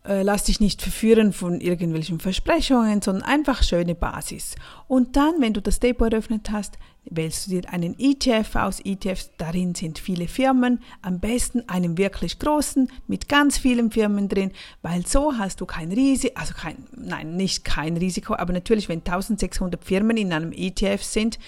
äh, 0.08 0.24
lass 0.24 0.44
dich 0.44 0.60
nicht 0.60 0.82
verführen 0.82 1.34
von 1.34 1.62
irgendwelchen 1.62 2.20
Versprechungen, 2.20 3.02
sondern 3.02 3.24
einfach 3.24 3.64
schöne 3.64 3.96
Basis. 3.96 4.56
Und 4.88 5.16
dann, 5.16 5.36
wenn 5.40 5.54
du 5.54 5.62
das 5.62 5.80
Depot 5.80 6.12
eröffnet 6.12 6.52
hast, 6.52 6.78
wählst 7.10 7.48
du 7.48 7.52
dir 7.52 7.70
einen 7.72 7.96
ETF 8.00 8.56
aus. 8.56 8.80
ETFs, 8.84 9.32
darin 9.38 9.76
sind 9.76 10.00
viele 10.00 10.28
Firmen, 10.28 10.82
am 11.02 11.20
besten 11.20 11.68
einen 11.68 11.98
wirklich 11.98 12.40
großen 12.40 12.92
mit 13.08 13.30
ganz 13.30 13.58
vielen 13.58 13.92
Firmen 13.92 14.28
drin, 14.28 14.52
weil 14.82 15.06
so 15.06 15.38
hast 15.38 15.62
du 15.62 15.66
kein 15.66 15.92
Risiko, 15.92 16.40
also 16.40 16.54
kein, 16.54 16.78
nein, 16.96 17.36
nicht 17.36 17.64
kein 17.64 17.98
Risiko, 17.98 18.36
aber 18.36 18.54
natürlich, 18.54 18.90
wenn 18.90 19.00
1600 19.00 19.84
Firmen 19.84 20.18
in 20.18 20.34
einem 20.34 20.52
ETF 20.52 21.04
sind 21.04 21.40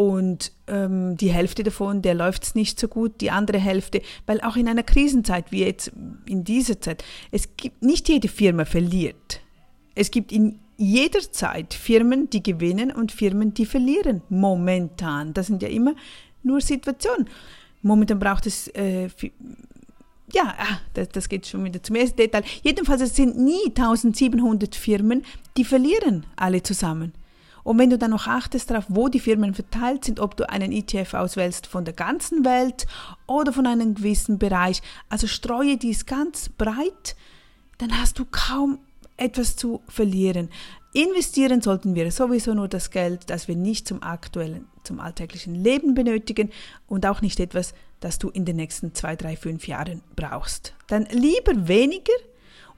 und 0.00 0.52
ähm, 0.66 1.18
die 1.18 1.30
Hälfte 1.30 1.62
davon, 1.62 2.00
der 2.00 2.14
läuft 2.14 2.42
es 2.42 2.54
nicht 2.54 2.80
so 2.80 2.88
gut, 2.88 3.20
die 3.20 3.30
andere 3.30 3.58
Hälfte, 3.58 4.00
weil 4.24 4.40
auch 4.40 4.56
in 4.56 4.66
einer 4.66 4.82
Krisenzeit 4.82 5.52
wie 5.52 5.62
jetzt 5.62 5.92
in 6.24 6.42
dieser 6.42 6.80
Zeit, 6.80 7.04
es 7.32 7.54
gibt 7.58 7.82
nicht 7.82 8.08
jede 8.08 8.28
Firma 8.28 8.64
verliert. 8.64 9.42
Es 9.94 10.10
gibt 10.10 10.32
in 10.32 10.58
jeder 10.78 11.20
Zeit 11.20 11.74
Firmen, 11.74 12.30
die 12.30 12.42
gewinnen 12.42 12.92
und 12.92 13.12
Firmen, 13.12 13.52
die 13.52 13.66
verlieren. 13.66 14.22
Momentan. 14.30 15.34
Das 15.34 15.48
sind 15.48 15.60
ja 15.62 15.68
immer 15.68 15.94
nur 16.42 16.62
Situationen. 16.62 17.28
Momentan 17.82 18.18
braucht 18.18 18.46
es 18.46 18.68
äh, 18.68 19.10
ja, 20.32 20.54
ah, 20.56 20.78
das, 20.94 21.10
das, 21.10 21.28
geht 21.28 21.46
schon 21.46 21.62
wieder 21.62 21.82
zum 21.82 21.96
ersten 21.96 22.16
Detail. 22.16 22.44
Jedenfalls, 22.62 23.02
es 23.02 23.16
sind 23.16 23.36
nie 23.36 23.66
1700 23.66 24.74
Firmen, 24.74 25.26
die 25.58 25.64
verlieren 25.66 26.24
alle 26.36 26.62
zusammen. 26.62 27.12
Und 27.62 27.78
wenn 27.78 27.90
du 27.90 27.98
dann 27.98 28.10
noch 28.10 28.26
achtest 28.26 28.70
darauf, 28.70 28.84
wo 28.88 29.08
die 29.08 29.20
Firmen 29.20 29.54
verteilt 29.54 30.04
sind, 30.04 30.20
ob 30.20 30.36
du 30.36 30.48
einen 30.48 30.72
ETF 30.72 31.14
auswählst 31.14 31.66
von 31.66 31.84
der 31.84 31.94
ganzen 31.94 32.44
Welt 32.44 32.86
oder 33.26 33.52
von 33.52 33.66
einem 33.66 33.94
gewissen 33.94 34.38
Bereich, 34.38 34.82
also 35.08 35.26
streue 35.26 35.76
dies 35.76 36.06
ganz 36.06 36.48
breit, 36.48 37.16
dann 37.78 37.98
hast 37.98 38.18
du 38.18 38.24
kaum 38.30 38.78
etwas 39.16 39.56
zu 39.56 39.82
verlieren. 39.88 40.48
Investieren 40.92 41.60
sollten 41.60 41.94
wir 41.94 42.10
sowieso 42.10 42.52
nur 42.54 42.66
das 42.66 42.90
Geld, 42.90 43.30
das 43.30 43.46
wir 43.46 43.54
nicht 43.54 43.86
zum 43.86 44.02
aktuellen, 44.02 44.66
zum 44.82 44.98
alltäglichen 44.98 45.54
Leben 45.54 45.94
benötigen 45.94 46.50
und 46.88 47.06
auch 47.06 47.20
nicht 47.20 47.38
etwas, 47.38 47.74
das 48.00 48.18
du 48.18 48.28
in 48.28 48.44
den 48.44 48.56
nächsten 48.56 48.94
zwei, 48.94 49.14
drei, 49.14 49.36
fünf 49.36 49.68
Jahren 49.68 50.02
brauchst. 50.16 50.74
Dann 50.88 51.06
lieber 51.12 51.68
weniger 51.68 52.12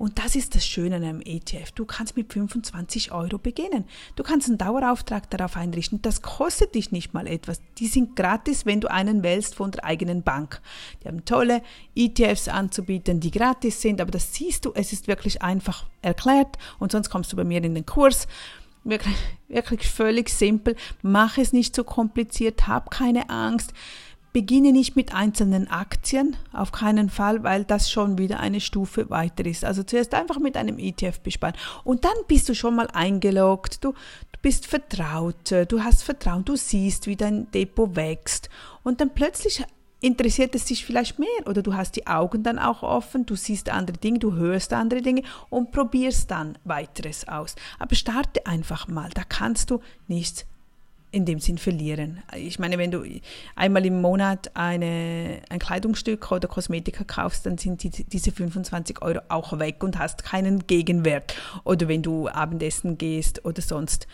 und 0.02 0.18
das 0.18 0.34
ist 0.34 0.56
das 0.56 0.66
Schöne 0.66 0.96
an 0.96 1.04
einem 1.04 1.22
ETF. 1.24 1.70
Du 1.76 1.84
kannst 1.84 2.16
mit 2.16 2.32
25 2.32 3.12
Euro 3.12 3.38
beginnen. 3.38 3.84
Du 4.16 4.24
kannst 4.24 4.48
einen 4.48 4.58
Dauerauftrag 4.58 5.30
darauf 5.30 5.56
einrichten. 5.56 6.02
Das 6.02 6.22
kostet 6.22 6.74
dich 6.74 6.90
nicht 6.90 7.14
mal 7.14 7.28
etwas. 7.28 7.60
Die 7.78 7.86
sind 7.86 8.16
gratis, 8.16 8.66
wenn 8.66 8.80
du 8.80 8.90
einen 8.90 9.22
wählst 9.22 9.54
von 9.54 9.70
der 9.70 9.84
eigenen 9.84 10.24
Bank. 10.24 10.60
Die 11.00 11.06
haben 11.06 11.24
tolle 11.24 11.62
ETFs 11.94 12.48
anzubieten, 12.48 13.20
die 13.20 13.30
gratis 13.30 13.80
sind, 13.80 14.00
aber 14.00 14.10
das 14.10 14.34
siehst 14.34 14.64
du, 14.64 14.72
es 14.74 14.92
ist 14.92 15.06
wirklich 15.06 15.40
einfach 15.40 15.86
erklärt 16.00 16.58
und 16.80 16.90
sonst 16.90 17.08
kommst 17.08 17.32
du 17.32 17.36
bei 17.36 17.44
mir 17.44 17.62
in 17.62 17.72
den 17.76 17.86
Kurs. 17.86 18.26
Wirklich, 18.82 19.14
wirklich 19.46 19.88
völlig 19.88 20.30
simpel. 20.30 20.74
Mach 21.02 21.38
es 21.38 21.52
nicht 21.52 21.76
so 21.76 21.84
kompliziert, 21.84 22.66
hab 22.66 22.90
keine 22.90 23.30
Angst. 23.30 23.72
Beginne 24.32 24.72
nicht 24.72 24.96
mit 24.96 25.14
einzelnen 25.14 25.68
Aktien, 25.68 26.36
auf 26.52 26.72
keinen 26.72 27.10
Fall, 27.10 27.42
weil 27.42 27.64
das 27.64 27.90
schon 27.90 28.16
wieder 28.16 28.40
eine 28.40 28.60
Stufe 28.60 29.10
weiter 29.10 29.44
ist. 29.44 29.64
Also 29.64 29.82
zuerst 29.82 30.14
einfach 30.14 30.38
mit 30.38 30.56
einem 30.56 30.78
ETF 30.78 31.20
besparen. 31.20 31.54
Und 31.84 32.04
dann 32.04 32.16
bist 32.28 32.48
du 32.48 32.54
schon 32.54 32.74
mal 32.74 32.88
eingeloggt, 32.88 33.84
du, 33.84 33.92
du 33.92 34.38
bist 34.40 34.66
vertraut, 34.66 35.52
du 35.68 35.84
hast 35.84 36.02
Vertrauen, 36.02 36.46
du 36.46 36.56
siehst, 36.56 37.06
wie 37.06 37.16
dein 37.16 37.50
Depot 37.50 37.94
wächst. 37.94 38.48
Und 38.82 39.02
dann 39.02 39.10
plötzlich 39.12 39.64
interessiert 40.02 40.54
es 40.54 40.64
dich 40.64 40.84
vielleicht 40.84 41.18
mehr 41.18 41.28
oder 41.46 41.62
du 41.62 41.74
hast 41.74 41.96
die 41.96 42.06
Augen 42.06 42.42
dann 42.42 42.58
auch 42.58 42.82
offen, 42.82 43.24
du 43.24 43.36
siehst 43.36 43.70
andere 43.70 43.96
Dinge, 43.96 44.18
du 44.18 44.34
hörst 44.34 44.72
andere 44.72 45.00
Dinge 45.00 45.22
und 45.48 45.72
probierst 45.72 46.30
dann 46.30 46.58
weiteres 46.64 47.28
aus. 47.28 47.54
Aber 47.78 47.94
starte 47.94 48.46
einfach 48.46 48.88
mal, 48.88 49.10
da 49.14 49.22
kannst 49.24 49.70
du 49.70 49.80
nichts 50.08 50.44
in 51.12 51.26
dem 51.26 51.38
Sinn 51.38 51.58
verlieren. 51.58 52.22
Ich 52.34 52.58
meine, 52.58 52.78
wenn 52.78 52.90
du 52.90 53.04
einmal 53.54 53.84
im 53.84 54.00
Monat 54.00 54.50
eine, 54.54 55.42
ein 55.50 55.58
Kleidungsstück 55.58 56.32
oder 56.32 56.48
Kosmetika 56.48 57.04
kaufst, 57.04 57.44
dann 57.46 57.58
sind 57.58 57.82
die, 57.82 57.90
diese 57.90 58.32
25 58.32 59.02
Euro 59.02 59.20
auch 59.28 59.58
weg 59.58 59.84
und 59.84 59.98
hast 59.98 60.24
keinen 60.24 60.66
Gegenwert. 60.66 61.34
Oder 61.64 61.86
wenn 61.86 62.02
du 62.02 62.28
Abendessen 62.28 62.96
gehst 62.96 63.44
oder 63.44 63.60
sonst 63.60 64.08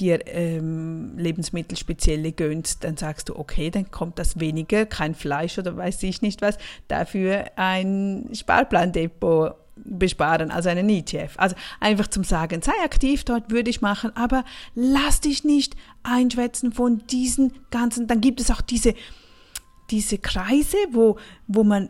dir 0.00 0.26
ähm, 0.26 1.18
Lebensmittel 1.18 1.76
spezielle 1.76 2.32
gönnst, 2.32 2.84
dann 2.84 2.96
sagst 2.96 3.28
du, 3.28 3.36
okay, 3.36 3.70
dann 3.70 3.90
kommt 3.90 4.18
das 4.18 4.40
weniger, 4.40 4.86
kein 4.86 5.14
Fleisch 5.14 5.58
oder 5.58 5.76
weiß 5.76 6.02
ich 6.04 6.22
nicht 6.22 6.40
was, 6.40 6.56
dafür 6.88 7.46
ein 7.56 8.30
Sparplandepot 8.32 9.56
besparen, 9.84 10.50
also 10.50 10.68
einen 10.68 10.88
ETF. 10.88 11.34
Also 11.36 11.56
einfach 11.80 12.08
zum 12.08 12.24
Sagen, 12.24 12.62
sei 12.62 12.72
aktiv 12.84 13.24
dort, 13.24 13.50
würde 13.50 13.70
ich 13.70 13.80
machen, 13.80 14.14
aber 14.16 14.44
lass 14.74 15.20
dich 15.20 15.44
nicht 15.44 15.76
einschwätzen 16.02 16.72
von 16.72 17.02
diesen 17.10 17.52
ganzen, 17.70 18.06
dann 18.06 18.20
gibt 18.20 18.40
es 18.40 18.50
auch 18.50 18.60
diese, 18.60 18.94
diese 19.90 20.18
Kreise, 20.18 20.76
wo, 20.90 21.18
wo 21.46 21.64
man 21.64 21.88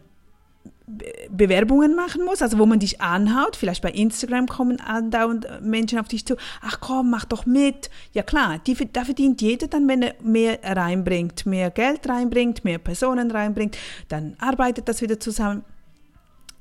Bewerbungen 1.30 1.94
machen 1.94 2.25
muss, 2.25 2.42
also 2.42 2.58
wo 2.58 2.66
man 2.66 2.80
dich 2.80 3.00
anhaut, 3.00 3.56
vielleicht 3.56 3.82
bei 3.82 3.90
Instagram 3.90 4.46
kommen 4.46 4.80
andauernd 4.80 5.46
Menschen 5.62 5.99
auf 5.99 6.08
dich 6.08 6.26
zu, 6.26 6.37
ach 6.61 6.80
komm, 6.80 7.11
mach 7.11 7.25
doch 7.25 7.46
mit. 7.46 7.88
Ja 8.12 8.22
klar, 8.22 8.58
die, 8.66 8.75
da 8.92 9.04
verdient 9.04 9.40
jeder 9.40 9.68
dann, 9.68 9.88
wenn 9.88 10.02
er 10.02 10.14
mehr 10.22 10.58
reinbringt, 10.62 11.46
mehr 11.46 11.70
Geld 11.70 12.08
reinbringt, 12.08 12.64
mehr 12.64 12.78
Personen 12.78 13.30
reinbringt, 13.30 13.78
dann 14.08 14.37
arbeitet 14.38 14.88
das 14.88 15.00
wieder 15.00 15.18
zusammen. 15.20 15.64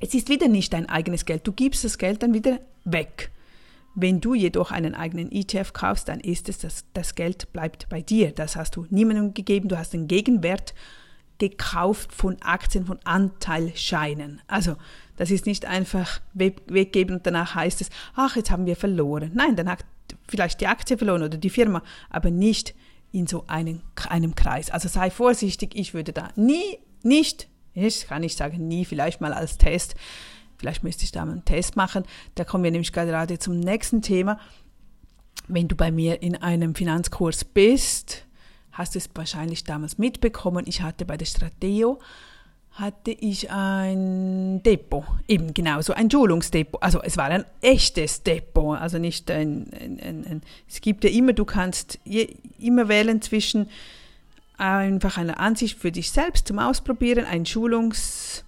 Es 0.02 0.16
ist 0.16 0.30
wieder 0.30 0.48
nicht 0.48 0.74
dein 0.74 0.90
eigenes 0.90 1.26
Geld. 1.26 1.46
Du 1.46 1.54
gibst 1.54 1.84
das 1.84 1.98
Geld 1.98 2.24
dann 2.24 2.34
wieder 2.34 2.60
weg. 2.84 3.32
Wenn 3.94 4.20
du 4.20 4.34
jedoch 4.34 4.72
einen 4.72 4.96
eigenen 4.96 5.32
ETF 5.32 5.74
kaufst, 5.74 6.08
dann 6.08 6.20
ist 6.20 6.50
es, 6.50 6.58
das, 6.58 6.86
das 6.94 7.14
Geld 7.14 7.54
bleibt 7.54 7.88
bei 7.88 8.02
dir. 8.02 8.32
Das 8.32 8.56
hast 8.56 8.76
du 8.76 8.88
niemandem 8.90 9.34
gegeben. 9.34 9.68
Du 9.68 9.78
hast 9.78 9.94
den 9.94 10.08
Gegenwert 10.08 10.74
gekauft 11.38 12.14
von 12.14 12.42
Aktien, 12.42 12.86
von 12.86 13.00
Anteilscheinen. 13.04 14.42
Also, 14.48 14.76
das 15.18 15.30
ist 15.30 15.46
nicht 15.46 15.66
einfach 15.66 16.22
weggeben 16.34 17.18
und 17.18 17.28
danach 17.28 17.54
heißt 17.54 17.82
es, 17.82 17.90
ach, 18.16 18.36
jetzt 18.36 18.50
haben 18.50 18.66
wir 18.66 18.76
verloren. 18.76 19.32
Nein, 19.34 19.56
dann 19.56 19.70
hat 19.70 19.86
vielleicht 20.28 20.62
die 20.62 20.68
Aktie 20.68 20.98
verloren 20.98 21.24
oder 21.24 21.38
die 21.38 21.50
Firma, 21.50 21.84
aber 22.10 22.32
nicht 22.32 22.74
in 23.12 23.28
so 23.28 23.44
einem, 23.48 23.82
einem 24.10 24.36
Kreis. 24.36 24.72
Also 24.72 24.88
sei 24.88 25.12
vorsichtig, 25.12 25.76
ich 25.76 25.94
würde 25.94 26.14
da 26.14 26.30
nie, 26.36 26.80
nicht 27.04 27.50
ich 27.74 28.08
kann 28.08 28.22
nicht 28.22 28.38
sagen 28.38 28.68
nie, 28.68 28.86
vielleicht 28.86 29.22
mal 29.22 29.34
als 29.34 29.58
Test. 29.58 29.96
Vielleicht 30.58 30.84
müsste 30.84 31.04
ich 31.04 31.12
da 31.12 31.26
mal 31.26 31.32
einen 31.32 31.46
Test 31.46 31.76
machen. 31.76 32.04
Da 32.36 32.44
kommen 32.44 32.64
wir 32.64 32.72
nämlich 32.72 32.94
gerade 32.94 33.40
zum 33.40 33.60
nächsten 33.60 34.02
Thema. 34.02 34.40
Wenn 35.48 35.68
du 35.68 35.76
bei 35.76 35.92
mir 35.92 36.22
in 36.22 36.36
einem 36.36 36.76
Finanzkurs 36.76 37.46
bist, 37.46 38.26
hast 38.72 38.96
du 38.96 39.00
es 39.00 39.10
wahrscheinlich 39.16 39.64
damals 39.64 39.98
mitbekommen. 39.98 40.66
Ich 40.68 40.82
hatte 40.82 41.06
bei 41.06 41.18
der 41.18 41.26
Strateo 41.26 42.00
hatte 42.72 43.12
ich 43.12 43.52
ein 43.52 44.64
Depot, 44.64 45.04
eben 45.28 45.54
genau 45.54 45.82
so 45.82 45.94
ein 45.94 46.10
Schulungsdepot. 46.10 46.82
Also 46.82 47.02
es 47.02 47.18
war 47.18 47.26
ein 47.26 47.44
echtes 47.62 48.24
Depot, 48.24 48.78
also 48.78 48.98
nicht 48.98 49.30
ein, 49.30 49.70
ein, 49.74 50.00
ein, 50.00 50.26
ein 50.26 50.42
es 50.70 50.80
gibt 50.80 51.04
ja 51.04 51.10
immer, 51.10 51.34
du 51.34 51.44
kannst 51.44 52.00
je, 52.06 52.36
immer 52.60 52.88
wählen 52.88 53.22
zwischen 53.22 53.68
einfach 54.62 55.18
eine 55.18 55.40
Ansicht 55.40 55.80
für 55.80 55.92
dich 55.92 56.12
selbst 56.12 56.48
zum 56.48 56.60
Ausprobieren, 56.60 57.26
ein 57.26 57.46
Schulungs, 57.46 58.46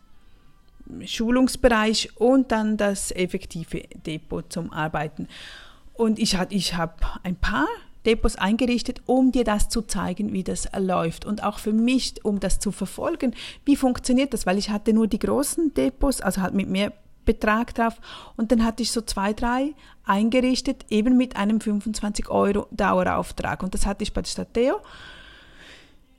Schulungsbereich 1.03 2.12
und 2.15 2.51
dann 2.51 2.77
das 2.77 3.12
effektive 3.12 3.84
Depot 4.05 4.51
zum 4.51 4.72
Arbeiten. 4.72 5.27
Und 5.93 6.20
ich, 6.20 6.38
ich 6.50 6.75
habe 6.75 6.93
ein 7.24 7.36
paar 7.36 7.67
Depots 8.05 8.36
eingerichtet, 8.36 9.01
um 9.05 9.32
dir 9.32 9.43
das 9.43 9.70
zu 9.70 9.82
zeigen, 9.82 10.34
wie 10.34 10.43
das 10.43 10.67
läuft. 10.77 11.25
Und 11.25 11.43
auch 11.43 11.58
für 11.58 11.74
mich, 11.74 12.24
um 12.24 12.39
das 12.39 12.60
zu 12.60 12.72
verfolgen, 12.72 13.34
wie 13.65 13.75
funktioniert 13.75 14.34
das, 14.34 14.46
weil 14.46 14.58
ich 14.58 14.70
hatte 14.70 14.93
nur 14.93 15.08
die 15.08 15.20
großen 15.20 15.74
Depots, 15.74 16.22
also 16.22 16.41
halt 16.41 16.53
mit 16.53 16.70
mehr 16.70 16.93
Betrag 17.25 17.74
drauf. 17.74 17.96
Und 18.36 18.51
dann 18.51 18.63
hatte 18.63 18.84
ich 18.84 18.91
so 18.91 19.01
zwei, 19.01 19.34
drei 19.34 19.74
eingerichtet, 20.03 20.86
eben 20.89 21.17
mit 21.17 21.38
einem 21.38 21.62
25 21.62 22.29
Euro 22.29 22.67
Dauerauftrag. 22.72 23.63
Und 23.63 23.74
das 23.74 23.86
hatte 23.86 24.03
ich 24.03 24.13
bei 24.13 24.22
der 24.22 24.29
Stateo 24.29 24.82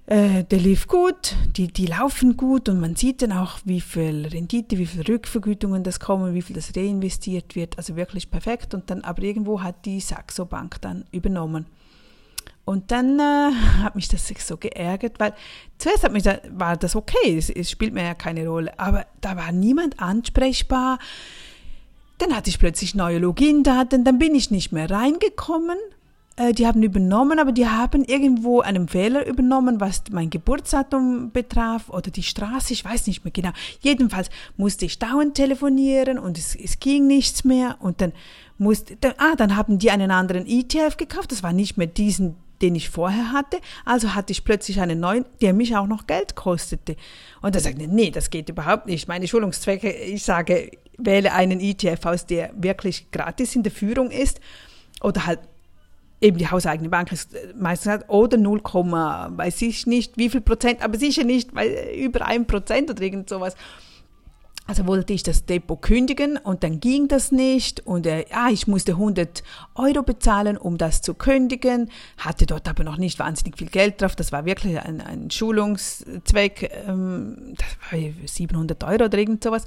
äh, 0.06 0.44
der 0.44 0.58
lief 0.58 0.86
gut, 0.86 1.34
die, 1.56 1.68
die 1.68 1.86
laufen 1.86 2.36
gut 2.36 2.68
und 2.68 2.78
man 2.78 2.94
sieht 2.94 3.22
dann 3.22 3.32
auch, 3.32 3.58
wie 3.64 3.80
viel 3.80 4.26
Rendite, 4.26 4.76
wie 4.76 4.84
viel 4.84 5.02
Rückvergütungen 5.02 5.82
das 5.82 5.98
kommen, 5.98 6.34
wie 6.34 6.42
viel 6.42 6.54
das 6.54 6.76
reinvestiert 6.76 7.56
wird, 7.56 7.78
also 7.78 7.96
wirklich 7.96 8.30
perfekt. 8.30 8.74
Und 8.74 8.90
dann 8.90 9.00
aber 9.02 9.22
irgendwo 9.22 9.62
hat 9.62 9.86
die 9.86 10.00
Saxo 10.00 10.44
Bank 10.44 10.80
dann 10.82 11.04
übernommen. 11.10 11.66
Und 12.66 12.90
dann 12.90 13.18
äh, 13.18 13.52
hat 13.82 13.94
mich 13.94 14.08
das 14.08 14.26
so 14.28 14.56
geärgert, 14.56 15.20
weil 15.20 15.34
zuerst 15.78 16.04
hat 16.04 16.12
mich 16.12 16.22
da, 16.22 16.38
war 16.50 16.76
das 16.76 16.96
okay, 16.96 17.36
es, 17.36 17.48
es 17.48 17.70
spielt 17.70 17.94
mir 17.94 18.04
ja 18.04 18.14
keine 18.14 18.46
Rolle, 18.46 18.78
aber 18.78 19.06
da 19.20 19.36
war 19.36 19.52
niemand 19.52 20.00
ansprechbar. 20.00 20.98
Dann 22.18 22.34
hatte 22.34 22.50
ich 22.50 22.58
plötzlich 22.58 22.94
neue 22.94 23.18
Login-Daten, 23.18 24.04
dann 24.04 24.18
bin 24.18 24.34
ich 24.34 24.50
nicht 24.50 24.70
mehr 24.72 24.90
reingekommen 24.90 25.78
äh, 26.36 26.52
die 26.52 26.66
haben 26.66 26.82
übernommen, 26.82 27.38
aber 27.38 27.52
die 27.52 27.68
haben 27.68 28.04
irgendwo 28.04 28.60
einen 28.60 28.88
Fehler 28.88 29.26
übernommen, 29.26 29.80
was 29.80 30.02
mein 30.10 30.30
Geburtsdatum 30.30 31.30
betraf 31.30 31.88
oder 31.88 32.10
die 32.10 32.22
Straße, 32.22 32.72
ich 32.72 32.84
weiß 32.84 33.06
nicht 33.06 33.24
mehr 33.24 33.32
genau. 33.32 33.50
Jedenfalls 33.80 34.30
musste 34.56 34.84
ich 34.84 34.98
dauernd 34.98 35.34
telefonieren 35.34 36.18
und 36.18 36.38
es, 36.38 36.56
es 36.56 36.80
ging 36.80 37.06
nichts 37.06 37.44
mehr 37.44 37.76
und 37.80 38.00
dann 38.00 38.12
musste, 38.58 38.96
dann, 38.96 39.14
ah, 39.18 39.36
dann 39.36 39.56
haben 39.56 39.78
die 39.78 39.90
einen 39.90 40.10
anderen 40.10 40.46
ETF 40.46 40.96
gekauft, 40.96 41.32
das 41.32 41.42
war 41.42 41.52
nicht 41.52 41.76
mehr 41.76 41.86
diesen, 41.86 42.36
den 42.62 42.74
ich 42.74 42.88
vorher 42.88 43.32
hatte, 43.32 43.58
also 43.84 44.14
hatte 44.14 44.32
ich 44.32 44.44
plötzlich 44.44 44.80
einen 44.80 45.00
neuen, 45.00 45.24
der 45.40 45.52
mich 45.52 45.76
auch 45.76 45.86
noch 45.86 46.06
Geld 46.06 46.34
kostete. 46.34 46.96
Und 47.42 47.54
da 47.54 47.60
sagte 47.60 47.86
nee, 47.86 48.10
das 48.10 48.30
geht 48.30 48.48
überhaupt 48.48 48.86
nicht. 48.86 49.06
Meine 49.06 49.28
Schulungszwecke, 49.28 49.90
ich 49.90 50.22
sage, 50.24 50.70
wähle 50.98 51.32
einen 51.32 51.60
ETF 51.60 52.06
aus, 52.06 52.26
der 52.26 52.50
wirklich 52.56 53.10
gratis 53.10 53.54
in 53.54 53.62
der 53.62 53.72
Führung 53.72 54.10
ist 54.10 54.40
oder 55.00 55.26
halt 55.26 55.40
eben 56.24 56.38
die 56.38 56.50
hauseigene 56.50 56.88
Bank 56.88 57.12
ist 57.12 57.34
äh, 57.34 57.52
meistens 57.56 57.92
hat, 57.92 58.08
oder 58.08 58.36
0, 58.36 58.62
weiß 58.62 59.62
ich 59.62 59.86
nicht, 59.86 60.16
wie 60.16 60.30
viel 60.30 60.40
Prozent, 60.40 60.82
aber 60.82 60.98
sicher 60.98 61.24
nicht 61.24 61.54
weil 61.54 61.68
äh, 61.68 62.04
über 62.04 62.26
ein 62.26 62.46
Prozent 62.46 62.90
oder 62.90 63.02
irgend 63.02 63.28
sowas. 63.28 63.54
Also 64.66 64.86
wollte 64.86 65.12
ich 65.12 65.22
das 65.22 65.44
Depot 65.44 65.80
kündigen 65.82 66.38
und 66.38 66.64
dann 66.64 66.80
ging 66.80 67.06
das 67.06 67.30
nicht 67.30 67.86
und 67.86 68.06
äh, 68.06 68.24
ja, 68.30 68.48
ich 68.48 68.66
musste 68.66 68.92
100 68.92 69.42
Euro 69.74 70.02
bezahlen, 70.02 70.56
um 70.56 70.78
das 70.78 71.02
zu 71.02 71.12
kündigen, 71.12 71.90
hatte 72.16 72.46
dort 72.46 72.66
aber 72.66 72.82
noch 72.82 72.96
nicht 72.96 73.18
wahnsinnig 73.18 73.58
viel 73.58 73.68
Geld 73.68 74.00
drauf, 74.00 74.16
das 74.16 74.32
war 74.32 74.46
wirklich 74.46 74.80
ein, 74.80 75.02
ein 75.02 75.30
Schulungszweck, 75.30 76.70
ähm, 76.88 77.54
das 77.58 77.66
war 77.90 78.12
700 78.26 78.82
Euro 78.84 79.04
oder 79.04 79.18
irgend 79.18 79.44
sowas. 79.44 79.66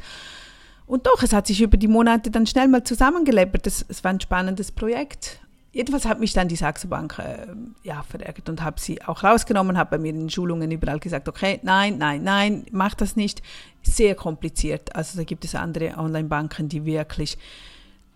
Und 0.88 1.06
doch, 1.06 1.22
es 1.22 1.34
hat 1.34 1.46
sich 1.46 1.62
über 1.62 1.78
die 1.78 1.90
Monate 1.90 2.32
dann 2.32 2.48
schnell 2.48 2.68
mal 2.68 2.84
zusammengeleppert, 2.84 3.68
es 3.68 4.04
war 4.04 4.10
ein 4.10 4.20
spannendes 4.20 4.72
Projekt 4.72 5.42
jedenfalls 5.72 6.06
hat 6.06 6.20
mich 6.20 6.34
dann 6.34 6.48
die 6.48 6.56
Saxo 6.56 6.88
Bank 6.88 7.20
äh, 7.20 7.48
ja, 7.84 8.04
verärgert 8.04 8.50
und 8.50 8.64
habe 8.64 8.80
sie 8.80 9.02
auch 9.04 9.24
rausgenommen, 9.24 9.78
habe 9.78 9.92
bei 9.92 9.98
mir 9.98 10.10
in 10.10 10.30
Schulungen 10.30 10.72
überall 10.72 11.00
gesagt, 11.00 11.28
okay, 11.28 11.60
nein, 11.64 11.98
nein, 11.98 12.24
nein, 12.24 12.66
mach 12.72 12.96
das 12.96 13.16
nicht. 13.16 13.42
Sehr 13.84 14.16
kompliziert. 14.16 14.96
Also 14.96 15.18
da 15.18 15.24
gibt 15.24 15.46
es 15.46 15.56
andere 15.56 15.98
Online-Banken, 15.98 16.70
die 16.70 16.86
wirklich 16.86 17.38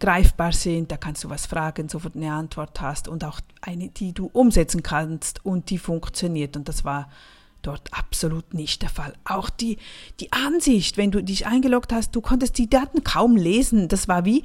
greifbar 0.01 0.51
sind, 0.51 0.91
da 0.91 0.97
kannst 0.97 1.23
du 1.23 1.29
was 1.29 1.45
fragen, 1.45 1.87
sofort 1.87 2.15
eine 2.15 2.33
Antwort 2.33 2.81
hast 2.81 3.07
und 3.07 3.23
auch 3.23 3.39
eine, 3.61 3.89
die 3.89 4.13
du 4.13 4.29
umsetzen 4.33 4.83
kannst 4.83 5.45
und 5.45 5.69
die 5.69 5.77
funktioniert. 5.77 6.57
Und 6.57 6.67
das 6.67 6.83
war 6.83 7.07
dort 7.61 7.93
absolut 7.93 8.53
nicht 8.53 8.81
der 8.81 8.89
Fall. 8.89 9.13
Auch 9.23 9.49
die, 9.49 9.77
die 10.19 10.33
Ansicht, 10.33 10.97
wenn 10.97 11.11
du 11.11 11.23
dich 11.23 11.45
eingeloggt 11.45 11.93
hast, 11.93 12.15
du 12.15 12.21
konntest 12.21 12.57
die 12.57 12.69
Daten 12.69 13.03
kaum 13.03 13.35
lesen. 13.35 13.87
Das 13.87 14.07
war 14.07 14.25
wie, 14.25 14.43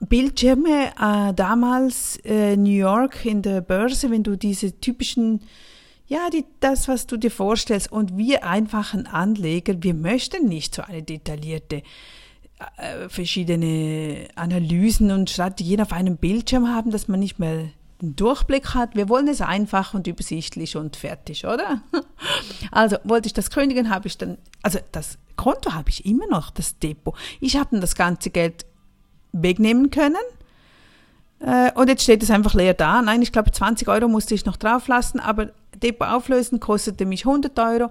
Bildschirme 0.00 0.92
äh, 1.00 1.34
damals 1.34 2.18
äh, 2.24 2.56
New 2.56 2.70
York 2.70 3.24
in 3.24 3.42
der 3.42 3.60
Börse, 3.60 4.10
wenn 4.10 4.22
du 4.22 4.36
diese 4.36 4.80
typischen, 4.80 5.40
ja, 6.06 6.30
die, 6.30 6.44
das, 6.60 6.88
was 6.88 7.06
du 7.06 7.16
dir 7.16 7.30
vorstellst. 7.30 7.90
Und 7.90 8.16
wir 8.16 8.44
einfachen 8.44 9.06
Anleger, 9.06 9.74
wir 9.82 9.94
möchten 9.94 10.48
nicht 10.48 10.74
so 10.74 10.82
eine 10.82 11.02
detaillierte 11.02 11.82
äh, 12.76 13.08
verschiedene 13.08 14.28
Analysen 14.34 15.10
und 15.10 15.30
Strategien 15.30 15.80
auf 15.80 15.92
einem 15.92 16.16
Bildschirm 16.16 16.68
haben, 16.68 16.90
dass 16.90 17.08
man 17.08 17.20
nicht 17.20 17.38
mehr 17.38 17.70
einen 18.00 18.16
Durchblick 18.16 18.74
hat. 18.74 18.94
Wir 18.94 19.08
wollen 19.08 19.28
es 19.28 19.40
einfach 19.40 19.94
und 19.94 20.06
übersichtlich 20.06 20.76
und 20.76 20.96
fertig, 20.96 21.44
oder? 21.44 21.82
Also 22.70 22.96
wollte 23.04 23.28
ich 23.28 23.32
das 23.32 23.50
kündigen, 23.50 23.90
habe 23.90 24.08
ich 24.08 24.18
dann, 24.18 24.36
also 24.62 24.78
das 24.92 25.18
Konto 25.36 25.72
habe 25.72 25.88
ich 25.88 26.04
immer 26.04 26.26
noch, 26.26 26.50
das 26.50 26.78
Depot. 26.78 27.14
Ich 27.40 27.56
habe 27.56 27.80
das 27.80 27.94
ganze 27.94 28.30
Geld 28.30 28.66
wegnehmen 29.32 29.90
können. 29.90 30.16
Äh, 31.40 31.72
und 31.72 31.88
jetzt 31.88 32.02
steht 32.02 32.22
es 32.22 32.30
einfach 32.30 32.54
leer 32.54 32.74
da. 32.74 33.02
Nein, 33.02 33.22
ich 33.22 33.32
glaube 33.32 33.52
20 33.52 33.88
Euro 33.88 34.08
musste 34.08 34.34
ich 34.34 34.44
noch 34.44 34.56
drauf 34.56 34.88
lassen, 34.88 35.20
aber 35.20 35.50
Depot 35.76 36.08
auflösen 36.08 36.60
kostete 36.60 37.06
mich 37.06 37.26
100 37.26 37.58
Euro 37.58 37.90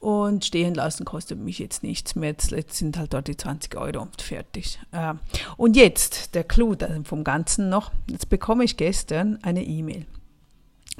und 0.00 0.44
stehen 0.44 0.74
lassen 0.74 1.04
kostet 1.04 1.38
mich 1.38 1.58
jetzt 1.58 1.82
nichts 1.82 2.14
mehr. 2.14 2.30
Jetzt 2.30 2.74
sind 2.74 2.96
halt 2.96 3.12
dort 3.12 3.28
die 3.28 3.36
20 3.36 3.76
Euro 3.76 4.02
und 4.02 4.22
fertig. 4.22 4.78
Äh, 4.92 5.14
und 5.56 5.76
jetzt 5.76 6.34
der 6.34 6.44
Clou 6.44 6.76
vom 7.04 7.24
Ganzen 7.24 7.68
noch. 7.68 7.90
Jetzt 8.08 8.28
bekomme 8.28 8.64
ich 8.64 8.76
gestern 8.76 9.38
eine 9.42 9.64
E-Mail. 9.64 10.06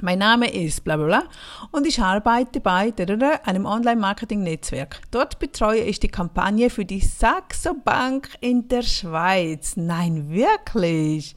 Mein 0.01 0.19
Name 0.19 0.49
ist 0.49 0.85
bla 0.85 0.95
bla 0.95 1.05
bla 1.05 1.23
und 1.71 1.85
ich 1.85 1.99
arbeite 1.99 2.61
bei 2.61 2.93
einem 3.43 3.65
Online-Marketing-Netzwerk. 3.65 5.01
Dort 5.11 5.39
betreue 5.39 5.81
ich 5.81 5.99
die 5.99 6.07
Kampagne 6.07 6.69
für 6.69 6.85
die 6.85 7.01
Saxo 7.01 7.73
Bank 7.73 8.29
in 8.39 8.69
der 8.69 8.83
Schweiz. 8.83 9.75
Nein, 9.75 10.29
wirklich. 10.29 11.35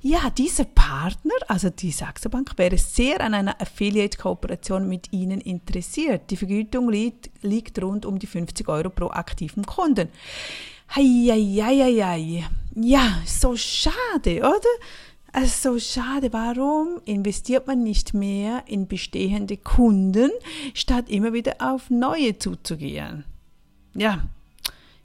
Ja, 0.00 0.30
dieser 0.30 0.64
Partner, 0.64 1.34
also 1.48 1.68
die 1.68 1.90
Saxo 1.90 2.30
Bank, 2.30 2.52
wäre 2.56 2.78
sehr 2.78 3.20
an 3.20 3.34
einer 3.34 3.60
Affiliate-Kooperation 3.60 4.88
mit 4.88 5.12
Ihnen 5.12 5.42
interessiert. 5.42 6.30
Die 6.30 6.38
Vergütung 6.38 6.88
liegt, 6.88 7.30
liegt 7.42 7.82
rund 7.82 8.06
um 8.06 8.18
die 8.18 8.26
50 8.26 8.66
Euro 8.68 8.88
pro 8.88 9.08
aktiven 9.08 9.66
Kunden. 9.66 10.08
Heieieiei. 10.94 12.44
Ja, 12.74 13.18
so 13.26 13.56
schade, 13.56 14.38
oder? 14.38 14.68
Also 15.34 15.80
schade, 15.80 16.32
warum 16.32 17.00
investiert 17.06 17.66
man 17.66 17.82
nicht 17.82 18.14
mehr 18.14 18.62
in 18.68 18.86
bestehende 18.86 19.56
Kunden, 19.56 20.30
statt 20.74 21.08
immer 21.08 21.32
wieder 21.32 21.56
auf 21.58 21.90
neue 21.90 22.38
zuzugehen? 22.38 23.24
Ja, 23.96 24.22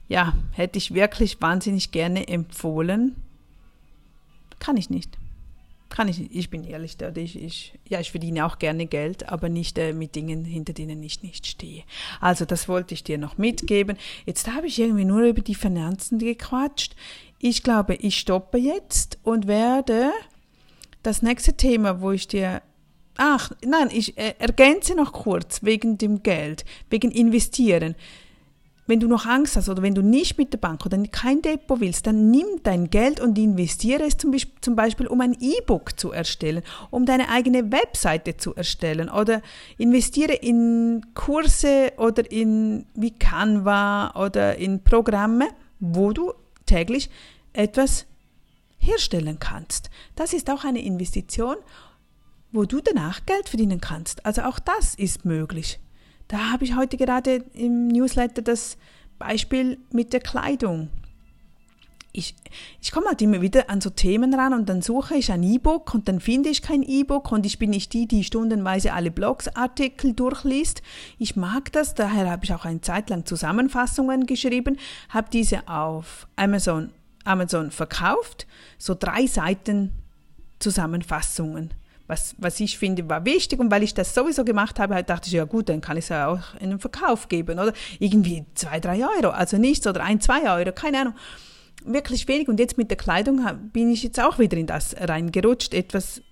ja, 0.06 0.34
hätte 0.52 0.78
ich 0.78 0.94
wirklich 0.94 1.42
wahnsinnig 1.42 1.90
gerne 1.90 2.28
empfohlen. 2.28 3.16
Kann 4.60 4.76
ich 4.76 4.88
nicht. 4.88 5.18
Kann 5.88 6.06
ich 6.06 6.20
nicht. 6.20 6.32
Ich 6.32 6.48
bin 6.48 6.62
ehrlich, 6.62 6.96
ich, 7.16 7.42
ich, 7.42 7.78
ja, 7.88 7.98
ich 7.98 8.12
verdiene 8.12 8.46
auch 8.46 8.60
gerne 8.60 8.86
Geld, 8.86 9.28
aber 9.28 9.48
nicht 9.48 9.78
äh, 9.78 9.92
mit 9.92 10.14
Dingen, 10.14 10.44
hinter 10.44 10.72
denen 10.72 11.02
ich 11.02 11.24
nicht 11.24 11.48
stehe. 11.48 11.82
Also, 12.20 12.44
das 12.44 12.68
wollte 12.68 12.94
ich 12.94 13.02
dir 13.02 13.18
noch 13.18 13.36
mitgeben. 13.36 13.96
Jetzt 14.26 14.46
habe 14.46 14.68
ich 14.68 14.78
irgendwie 14.78 15.04
nur 15.04 15.22
über 15.22 15.40
die 15.40 15.56
Finanzen 15.56 16.20
gequatscht. 16.20 16.94
Ich 17.42 17.62
glaube, 17.62 17.94
ich 17.94 18.18
stoppe 18.18 18.58
jetzt 18.58 19.18
und 19.22 19.46
werde 19.46 20.10
das 21.02 21.22
nächste 21.22 21.54
Thema, 21.54 22.02
wo 22.02 22.12
ich 22.12 22.28
dir 22.28 22.60
Ach, 23.16 23.50
nein, 23.64 23.88
ich 23.92 24.16
äh, 24.16 24.34
ergänze 24.38 24.94
noch 24.94 25.12
kurz 25.12 25.62
wegen 25.62 25.98
dem 25.98 26.22
Geld, 26.22 26.64
wegen 26.88 27.10
Investieren. 27.10 27.94
Wenn 28.86 29.00
du 29.00 29.08
noch 29.08 29.26
Angst 29.26 29.56
hast 29.56 29.68
oder 29.68 29.82
wenn 29.82 29.94
du 29.94 30.02
nicht 30.02 30.38
mit 30.38 30.52
der 30.52 30.58
Bank 30.58 30.86
oder 30.86 30.96
kein 31.04 31.42
Depot 31.42 31.80
willst, 31.80 32.06
dann 32.06 32.30
nimm 32.30 32.46
dein 32.62 32.88
Geld 32.88 33.20
und 33.20 33.36
investiere 33.38 34.04
es 34.04 34.16
zum 34.16 34.30
Beispiel, 34.30 34.54
zum 34.62 34.74
Beispiel 34.74 35.06
um 35.06 35.20
ein 35.20 35.36
E-Book 35.38 35.98
zu 36.00 36.12
erstellen, 36.12 36.62
um 36.90 37.04
deine 37.04 37.28
eigene 37.28 37.70
Webseite 37.70 38.36
zu 38.36 38.54
erstellen 38.54 39.08
oder 39.08 39.42
investiere 39.76 40.32
in 40.32 41.02
Kurse 41.14 41.92
oder 41.98 42.30
in 42.30 42.86
wie 42.94 43.12
Canva 43.12 44.12
oder 44.22 44.56
in 44.56 44.82
Programme, 44.82 45.48
wo 45.78 46.12
du 46.12 46.32
täglich 46.70 47.10
etwas 47.52 48.06
herstellen 48.78 49.38
kannst. 49.38 49.90
Das 50.14 50.32
ist 50.32 50.48
auch 50.50 50.64
eine 50.64 50.82
Investition, 50.82 51.56
wo 52.52 52.64
du 52.64 52.80
danach 52.80 53.26
Geld 53.26 53.48
verdienen 53.48 53.80
kannst. 53.80 54.24
Also 54.24 54.42
auch 54.42 54.58
das 54.58 54.94
ist 54.94 55.24
möglich. 55.24 55.80
Da 56.28 56.52
habe 56.52 56.64
ich 56.64 56.76
heute 56.76 56.96
gerade 56.96 57.44
im 57.54 57.88
Newsletter 57.88 58.42
das 58.42 58.78
Beispiel 59.18 59.78
mit 59.92 60.12
der 60.12 60.20
Kleidung. 60.20 60.90
Ich, 62.12 62.34
ich 62.80 62.90
komme 62.90 63.06
halt 63.06 63.22
immer 63.22 63.40
wieder 63.40 63.70
an 63.70 63.80
so 63.80 63.90
Themen 63.90 64.34
ran 64.34 64.52
und 64.52 64.68
dann 64.68 64.82
suche 64.82 65.14
ich 65.14 65.30
ein 65.30 65.44
E-Book 65.44 65.94
und 65.94 66.08
dann 66.08 66.20
finde 66.20 66.48
ich 66.48 66.60
kein 66.60 66.82
E-Book 66.82 67.30
und 67.30 67.46
ich 67.46 67.58
bin 67.58 67.70
nicht 67.70 67.92
die, 67.92 68.06
die 68.08 68.24
stundenweise 68.24 68.92
alle 68.92 69.12
Blogsartikel 69.12 70.14
durchliest. 70.14 70.82
Ich 71.18 71.36
mag 71.36 71.70
das, 71.72 71.94
daher 71.94 72.28
habe 72.28 72.44
ich 72.44 72.52
auch 72.52 72.64
eine 72.64 72.80
Zeit 72.80 73.10
lang 73.10 73.26
Zusammenfassungen 73.26 74.26
geschrieben, 74.26 74.76
habe 75.08 75.28
diese 75.30 75.68
auf 75.68 76.26
Amazon 76.34 76.90
Amazon 77.24 77.70
verkauft, 77.70 78.46
so 78.78 78.96
drei 78.98 79.26
Seiten 79.26 79.92
Zusammenfassungen. 80.58 81.72
Was, 82.06 82.34
was 82.38 82.58
ich 82.58 82.76
finde, 82.76 83.08
war 83.08 83.24
wichtig 83.24 83.60
und 83.60 83.70
weil 83.70 83.84
ich 83.84 83.94
das 83.94 84.14
sowieso 84.14 84.44
gemacht 84.44 84.80
habe, 84.80 85.00
dachte 85.04 85.28
ich, 85.28 85.32
ja 85.32 85.44
gut, 85.44 85.68
dann 85.68 85.80
kann 85.80 85.96
ich 85.96 86.04
es 86.04 86.08
ja 86.08 86.26
auch 86.26 86.54
in 86.58 86.70
den 86.70 86.80
Verkauf 86.80 87.28
geben 87.28 87.58
oder 87.58 87.72
irgendwie 88.00 88.44
zwei, 88.54 88.80
drei 88.80 89.04
Euro, 89.04 89.30
also 89.30 89.58
nichts 89.58 89.86
oder 89.86 90.02
ein, 90.02 90.20
zwei 90.20 90.50
Euro, 90.50 90.72
keine 90.72 91.00
Ahnung. 91.00 91.14
Wirklich 91.84 92.28
wenig. 92.28 92.48
Und 92.48 92.60
jetzt 92.60 92.78
mit 92.78 92.90
der 92.90 92.96
Kleidung 92.96 93.40
bin 93.72 93.90
ich 93.90 94.02
jetzt 94.02 94.20
auch 94.20 94.38
wieder 94.38 94.56
in 94.56 94.66
das 94.66 94.94
reingerutscht, 94.98 95.74
etwas 95.74 96.22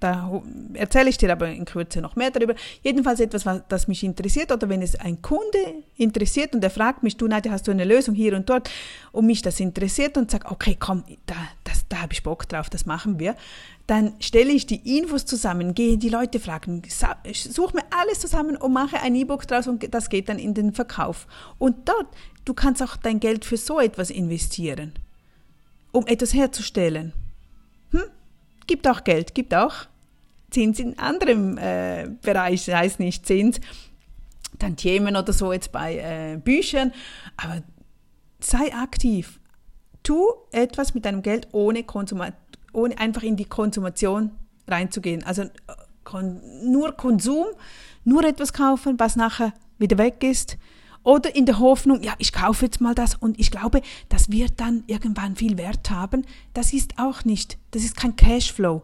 da 0.00 0.42
erzähle 0.74 1.08
ich 1.08 1.18
dir 1.18 1.32
aber 1.32 1.48
in 1.48 1.64
Kürze 1.64 2.00
noch 2.00 2.16
mehr 2.16 2.30
darüber. 2.30 2.54
Jedenfalls 2.82 3.20
etwas, 3.20 3.46
was, 3.46 3.62
das 3.68 3.88
mich 3.88 4.04
interessiert 4.04 4.52
oder 4.52 4.68
wenn 4.68 4.82
es 4.82 4.94
ein 4.96 5.22
Kunde 5.22 5.58
interessiert 5.96 6.54
und 6.54 6.62
er 6.62 6.70
fragt 6.70 7.02
mich, 7.02 7.16
du 7.16 7.26
Nadja, 7.26 7.52
hast 7.52 7.66
du 7.66 7.70
eine 7.70 7.84
Lösung 7.84 8.14
hier 8.14 8.36
und 8.36 8.48
dort 8.48 8.70
und 9.12 9.26
mich 9.26 9.42
das 9.42 9.60
interessiert 9.60 10.16
und 10.16 10.30
sagt, 10.30 10.50
okay, 10.50 10.76
komm, 10.78 11.04
da, 11.26 11.34
das, 11.64 11.86
da 11.88 12.02
habe 12.02 12.12
ich 12.12 12.22
Bock 12.22 12.48
drauf, 12.48 12.68
das 12.68 12.86
machen 12.86 13.18
wir, 13.18 13.36
dann 13.86 14.14
stelle 14.20 14.52
ich 14.52 14.66
die 14.66 14.98
Infos 14.98 15.24
zusammen, 15.24 15.74
gehe 15.74 15.96
die 15.96 16.08
Leute 16.08 16.40
fragen, 16.40 16.82
suche 17.32 17.76
mir 17.76 17.84
alles 17.90 18.20
zusammen 18.20 18.56
und 18.56 18.72
mache 18.72 19.00
ein 19.00 19.14
E-Book 19.14 19.46
draus 19.46 19.66
und 19.68 19.94
das 19.94 20.10
geht 20.10 20.28
dann 20.28 20.38
in 20.38 20.54
den 20.54 20.72
Verkauf. 20.72 21.26
Und 21.58 21.88
dort, 21.88 22.08
du 22.44 22.54
kannst 22.54 22.82
auch 22.82 22.96
dein 22.96 23.20
Geld 23.20 23.44
für 23.44 23.56
so 23.56 23.80
etwas 23.80 24.10
investieren, 24.10 24.92
um 25.92 26.06
etwas 26.06 26.34
herzustellen. 26.34 27.12
Gibt 28.66 28.88
auch 28.88 29.04
Geld, 29.04 29.34
gibt 29.34 29.54
auch 29.54 29.74
Zins 30.50 30.78
in 30.78 30.98
anderem 30.98 31.58
äh, 31.58 32.08
Bereich, 32.22 32.66
das 32.66 32.74
heißt 32.74 33.00
nicht 33.00 33.26
Zins, 33.26 33.60
Tantiemen 34.58 35.16
oder 35.16 35.32
so 35.32 35.52
jetzt 35.52 35.72
bei 35.72 35.98
äh, 35.98 36.36
Büchern, 36.38 36.92
aber 37.36 37.62
sei 38.40 38.72
aktiv. 38.74 39.40
Tu 40.02 40.24
etwas 40.52 40.94
mit 40.94 41.04
deinem 41.04 41.22
Geld, 41.22 41.48
ohne, 41.52 41.84
ohne 42.72 42.98
einfach 42.98 43.22
in 43.22 43.36
die 43.36 43.44
Konsumation 43.44 44.30
reinzugehen. 44.68 45.24
Also 45.24 45.44
kon 46.04 46.40
nur 46.70 46.92
Konsum, 46.92 47.46
nur 48.04 48.24
etwas 48.24 48.52
kaufen, 48.52 48.98
was 48.98 49.16
nachher 49.16 49.52
wieder 49.78 49.98
weg 49.98 50.22
ist 50.22 50.56
Oder 51.06 51.36
in 51.36 51.46
der 51.46 51.60
Hoffnung, 51.60 52.02
ja, 52.02 52.14
ich 52.18 52.32
kaufe 52.32 52.64
jetzt 52.64 52.80
mal 52.80 52.92
das 52.92 53.14
und 53.14 53.38
ich 53.38 53.52
glaube, 53.52 53.80
das 54.08 54.32
wird 54.32 54.54
dann 54.56 54.82
irgendwann 54.88 55.36
viel 55.36 55.56
Wert 55.56 55.88
haben. 55.88 56.26
Das 56.52 56.72
ist 56.72 56.98
auch 56.98 57.24
nicht, 57.24 57.58
das 57.70 57.84
ist 57.84 57.96
kein 57.96 58.16
Cashflow. 58.16 58.82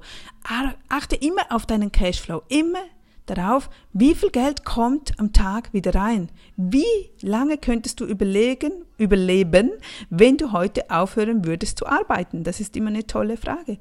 Achte 0.88 1.16
immer 1.16 1.42
auf 1.50 1.66
deinen 1.66 1.90
Cashflow, 1.90 2.42
immer 2.46 2.78
darauf, 3.26 3.68
wie 3.92 4.14
viel 4.14 4.30
Geld 4.30 4.64
kommt 4.64 5.18
am 5.18 5.32
Tag 5.32 5.72
wieder 5.72 5.96
rein. 5.96 6.28
Wie 6.56 7.10
lange 7.22 7.58
könntest 7.58 7.98
du 7.98 8.04
überlegen, 8.04 8.70
überleben, 8.98 9.72
wenn 10.08 10.36
du 10.36 10.52
heute 10.52 10.92
aufhören 10.92 11.44
würdest 11.44 11.76
zu 11.76 11.88
arbeiten? 11.88 12.44
Das 12.44 12.60
ist 12.60 12.76
immer 12.76 12.90
eine 12.90 13.04
tolle 13.04 13.36
Frage. 13.36 13.78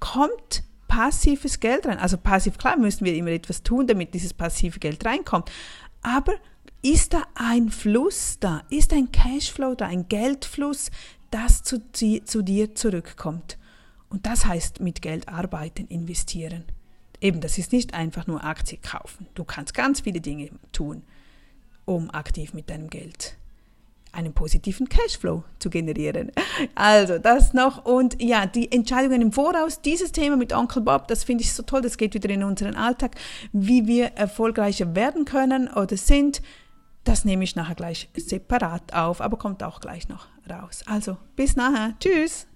Kommt 0.00 0.64
passives 0.88 1.60
Geld 1.60 1.86
rein? 1.86 1.98
Also 1.98 2.16
passiv, 2.16 2.56
klar 2.56 2.78
müssen 2.78 3.04
wir 3.04 3.14
immer 3.14 3.32
etwas 3.32 3.62
tun, 3.62 3.86
damit 3.86 4.14
dieses 4.14 4.32
passive 4.32 4.78
Geld 4.78 5.04
reinkommt. 5.04 5.50
Aber 6.00 6.32
ist 6.84 7.14
da 7.14 7.22
ein 7.34 7.70
Fluss 7.70 8.36
da? 8.38 8.62
Ist 8.68 8.92
ein 8.92 9.10
Cashflow 9.10 9.74
da, 9.74 9.86
ein 9.86 10.06
Geldfluss, 10.06 10.90
das 11.30 11.62
zu, 11.62 11.80
zu 11.90 12.42
dir 12.42 12.74
zurückkommt? 12.74 13.58
Und 14.10 14.26
das 14.26 14.44
heißt 14.44 14.80
mit 14.80 15.00
Geld 15.00 15.28
arbeiten, 15.28 15.86
investieren. 15.86 16.64
Eben, 17.22 17.40
das 17.40 17.56
ist 17.56 17.72
nicht 17.72 17.94
einfach 17.94 18.26
nur 18.26 18.44
Aktien 18.44 18.82
kaufen. 18.82 19.26
Du 19.34 19.44
kannst 19.44 19.72
ganz 19.72 20.00
viele 20.00 20.20
Dinge 20.20 20.50
tun, 20.72 21.04
um 21.86 22.10
aktiv 22.10 22.52
mit 22.52 22.68
deinem 22.68 22.90
Geld 22.90 23.38
einen 24.12 24.32
positiven 24.32 24.88
Cashflow 24.88 25.42
zu 25.58 25.70
generieren. 25.70 26.32
Also 26.74 27.18
das 27.18 27.52
noch 27.52 27.84
und 27.84 28.22
ja, 28.22 28.46
die 28.46 28.70
Entscheidungen 28.70 29.22
im 29.22 29.32
Voraus, 29.32 29.80
dieses 29.80 30.12
Thema 30.12 30.36
mit 30.36 30.52
Onkel 30.52 30.82
Bob, 30.82 31.08
das 31.08 31.24
finde 31.24 31.42
ich 31.42 31.52
so 31.52 31.62
toll, 31.62 31.80
das 31.80 31.96
geht 31.96 32.14
wieder 32.14 32.30
in 32.30 32.44
unseren 32.44 32.76
Alltag, 32.76 33.16
wie 33.52 33.86
wir 33.86 34.12
erfolgreicher 34.12 34.94
werden 34.94 35.24
können 35.24 35.68
oder 35.68 35.96
sind. 35.96 36.42
Das 37.04 37.24
nehme 37.24 37.44
ich 37.44 37.54
nachher 37.54 37.74
gleich 37.74 38.08
separat 38.16 38.94
auf, 38.94 39.20
aber 39.20 39.36
kommt 39.36 39.62
auch 39.62 39.80
gleich 39.80 40.08
noch 40.08 40.26
raus. 40.48 40.82
Also 40.86 41.18
bis 41.36 41.54
nachher. 41.54 41.94
Tschüss. 42.00 42.46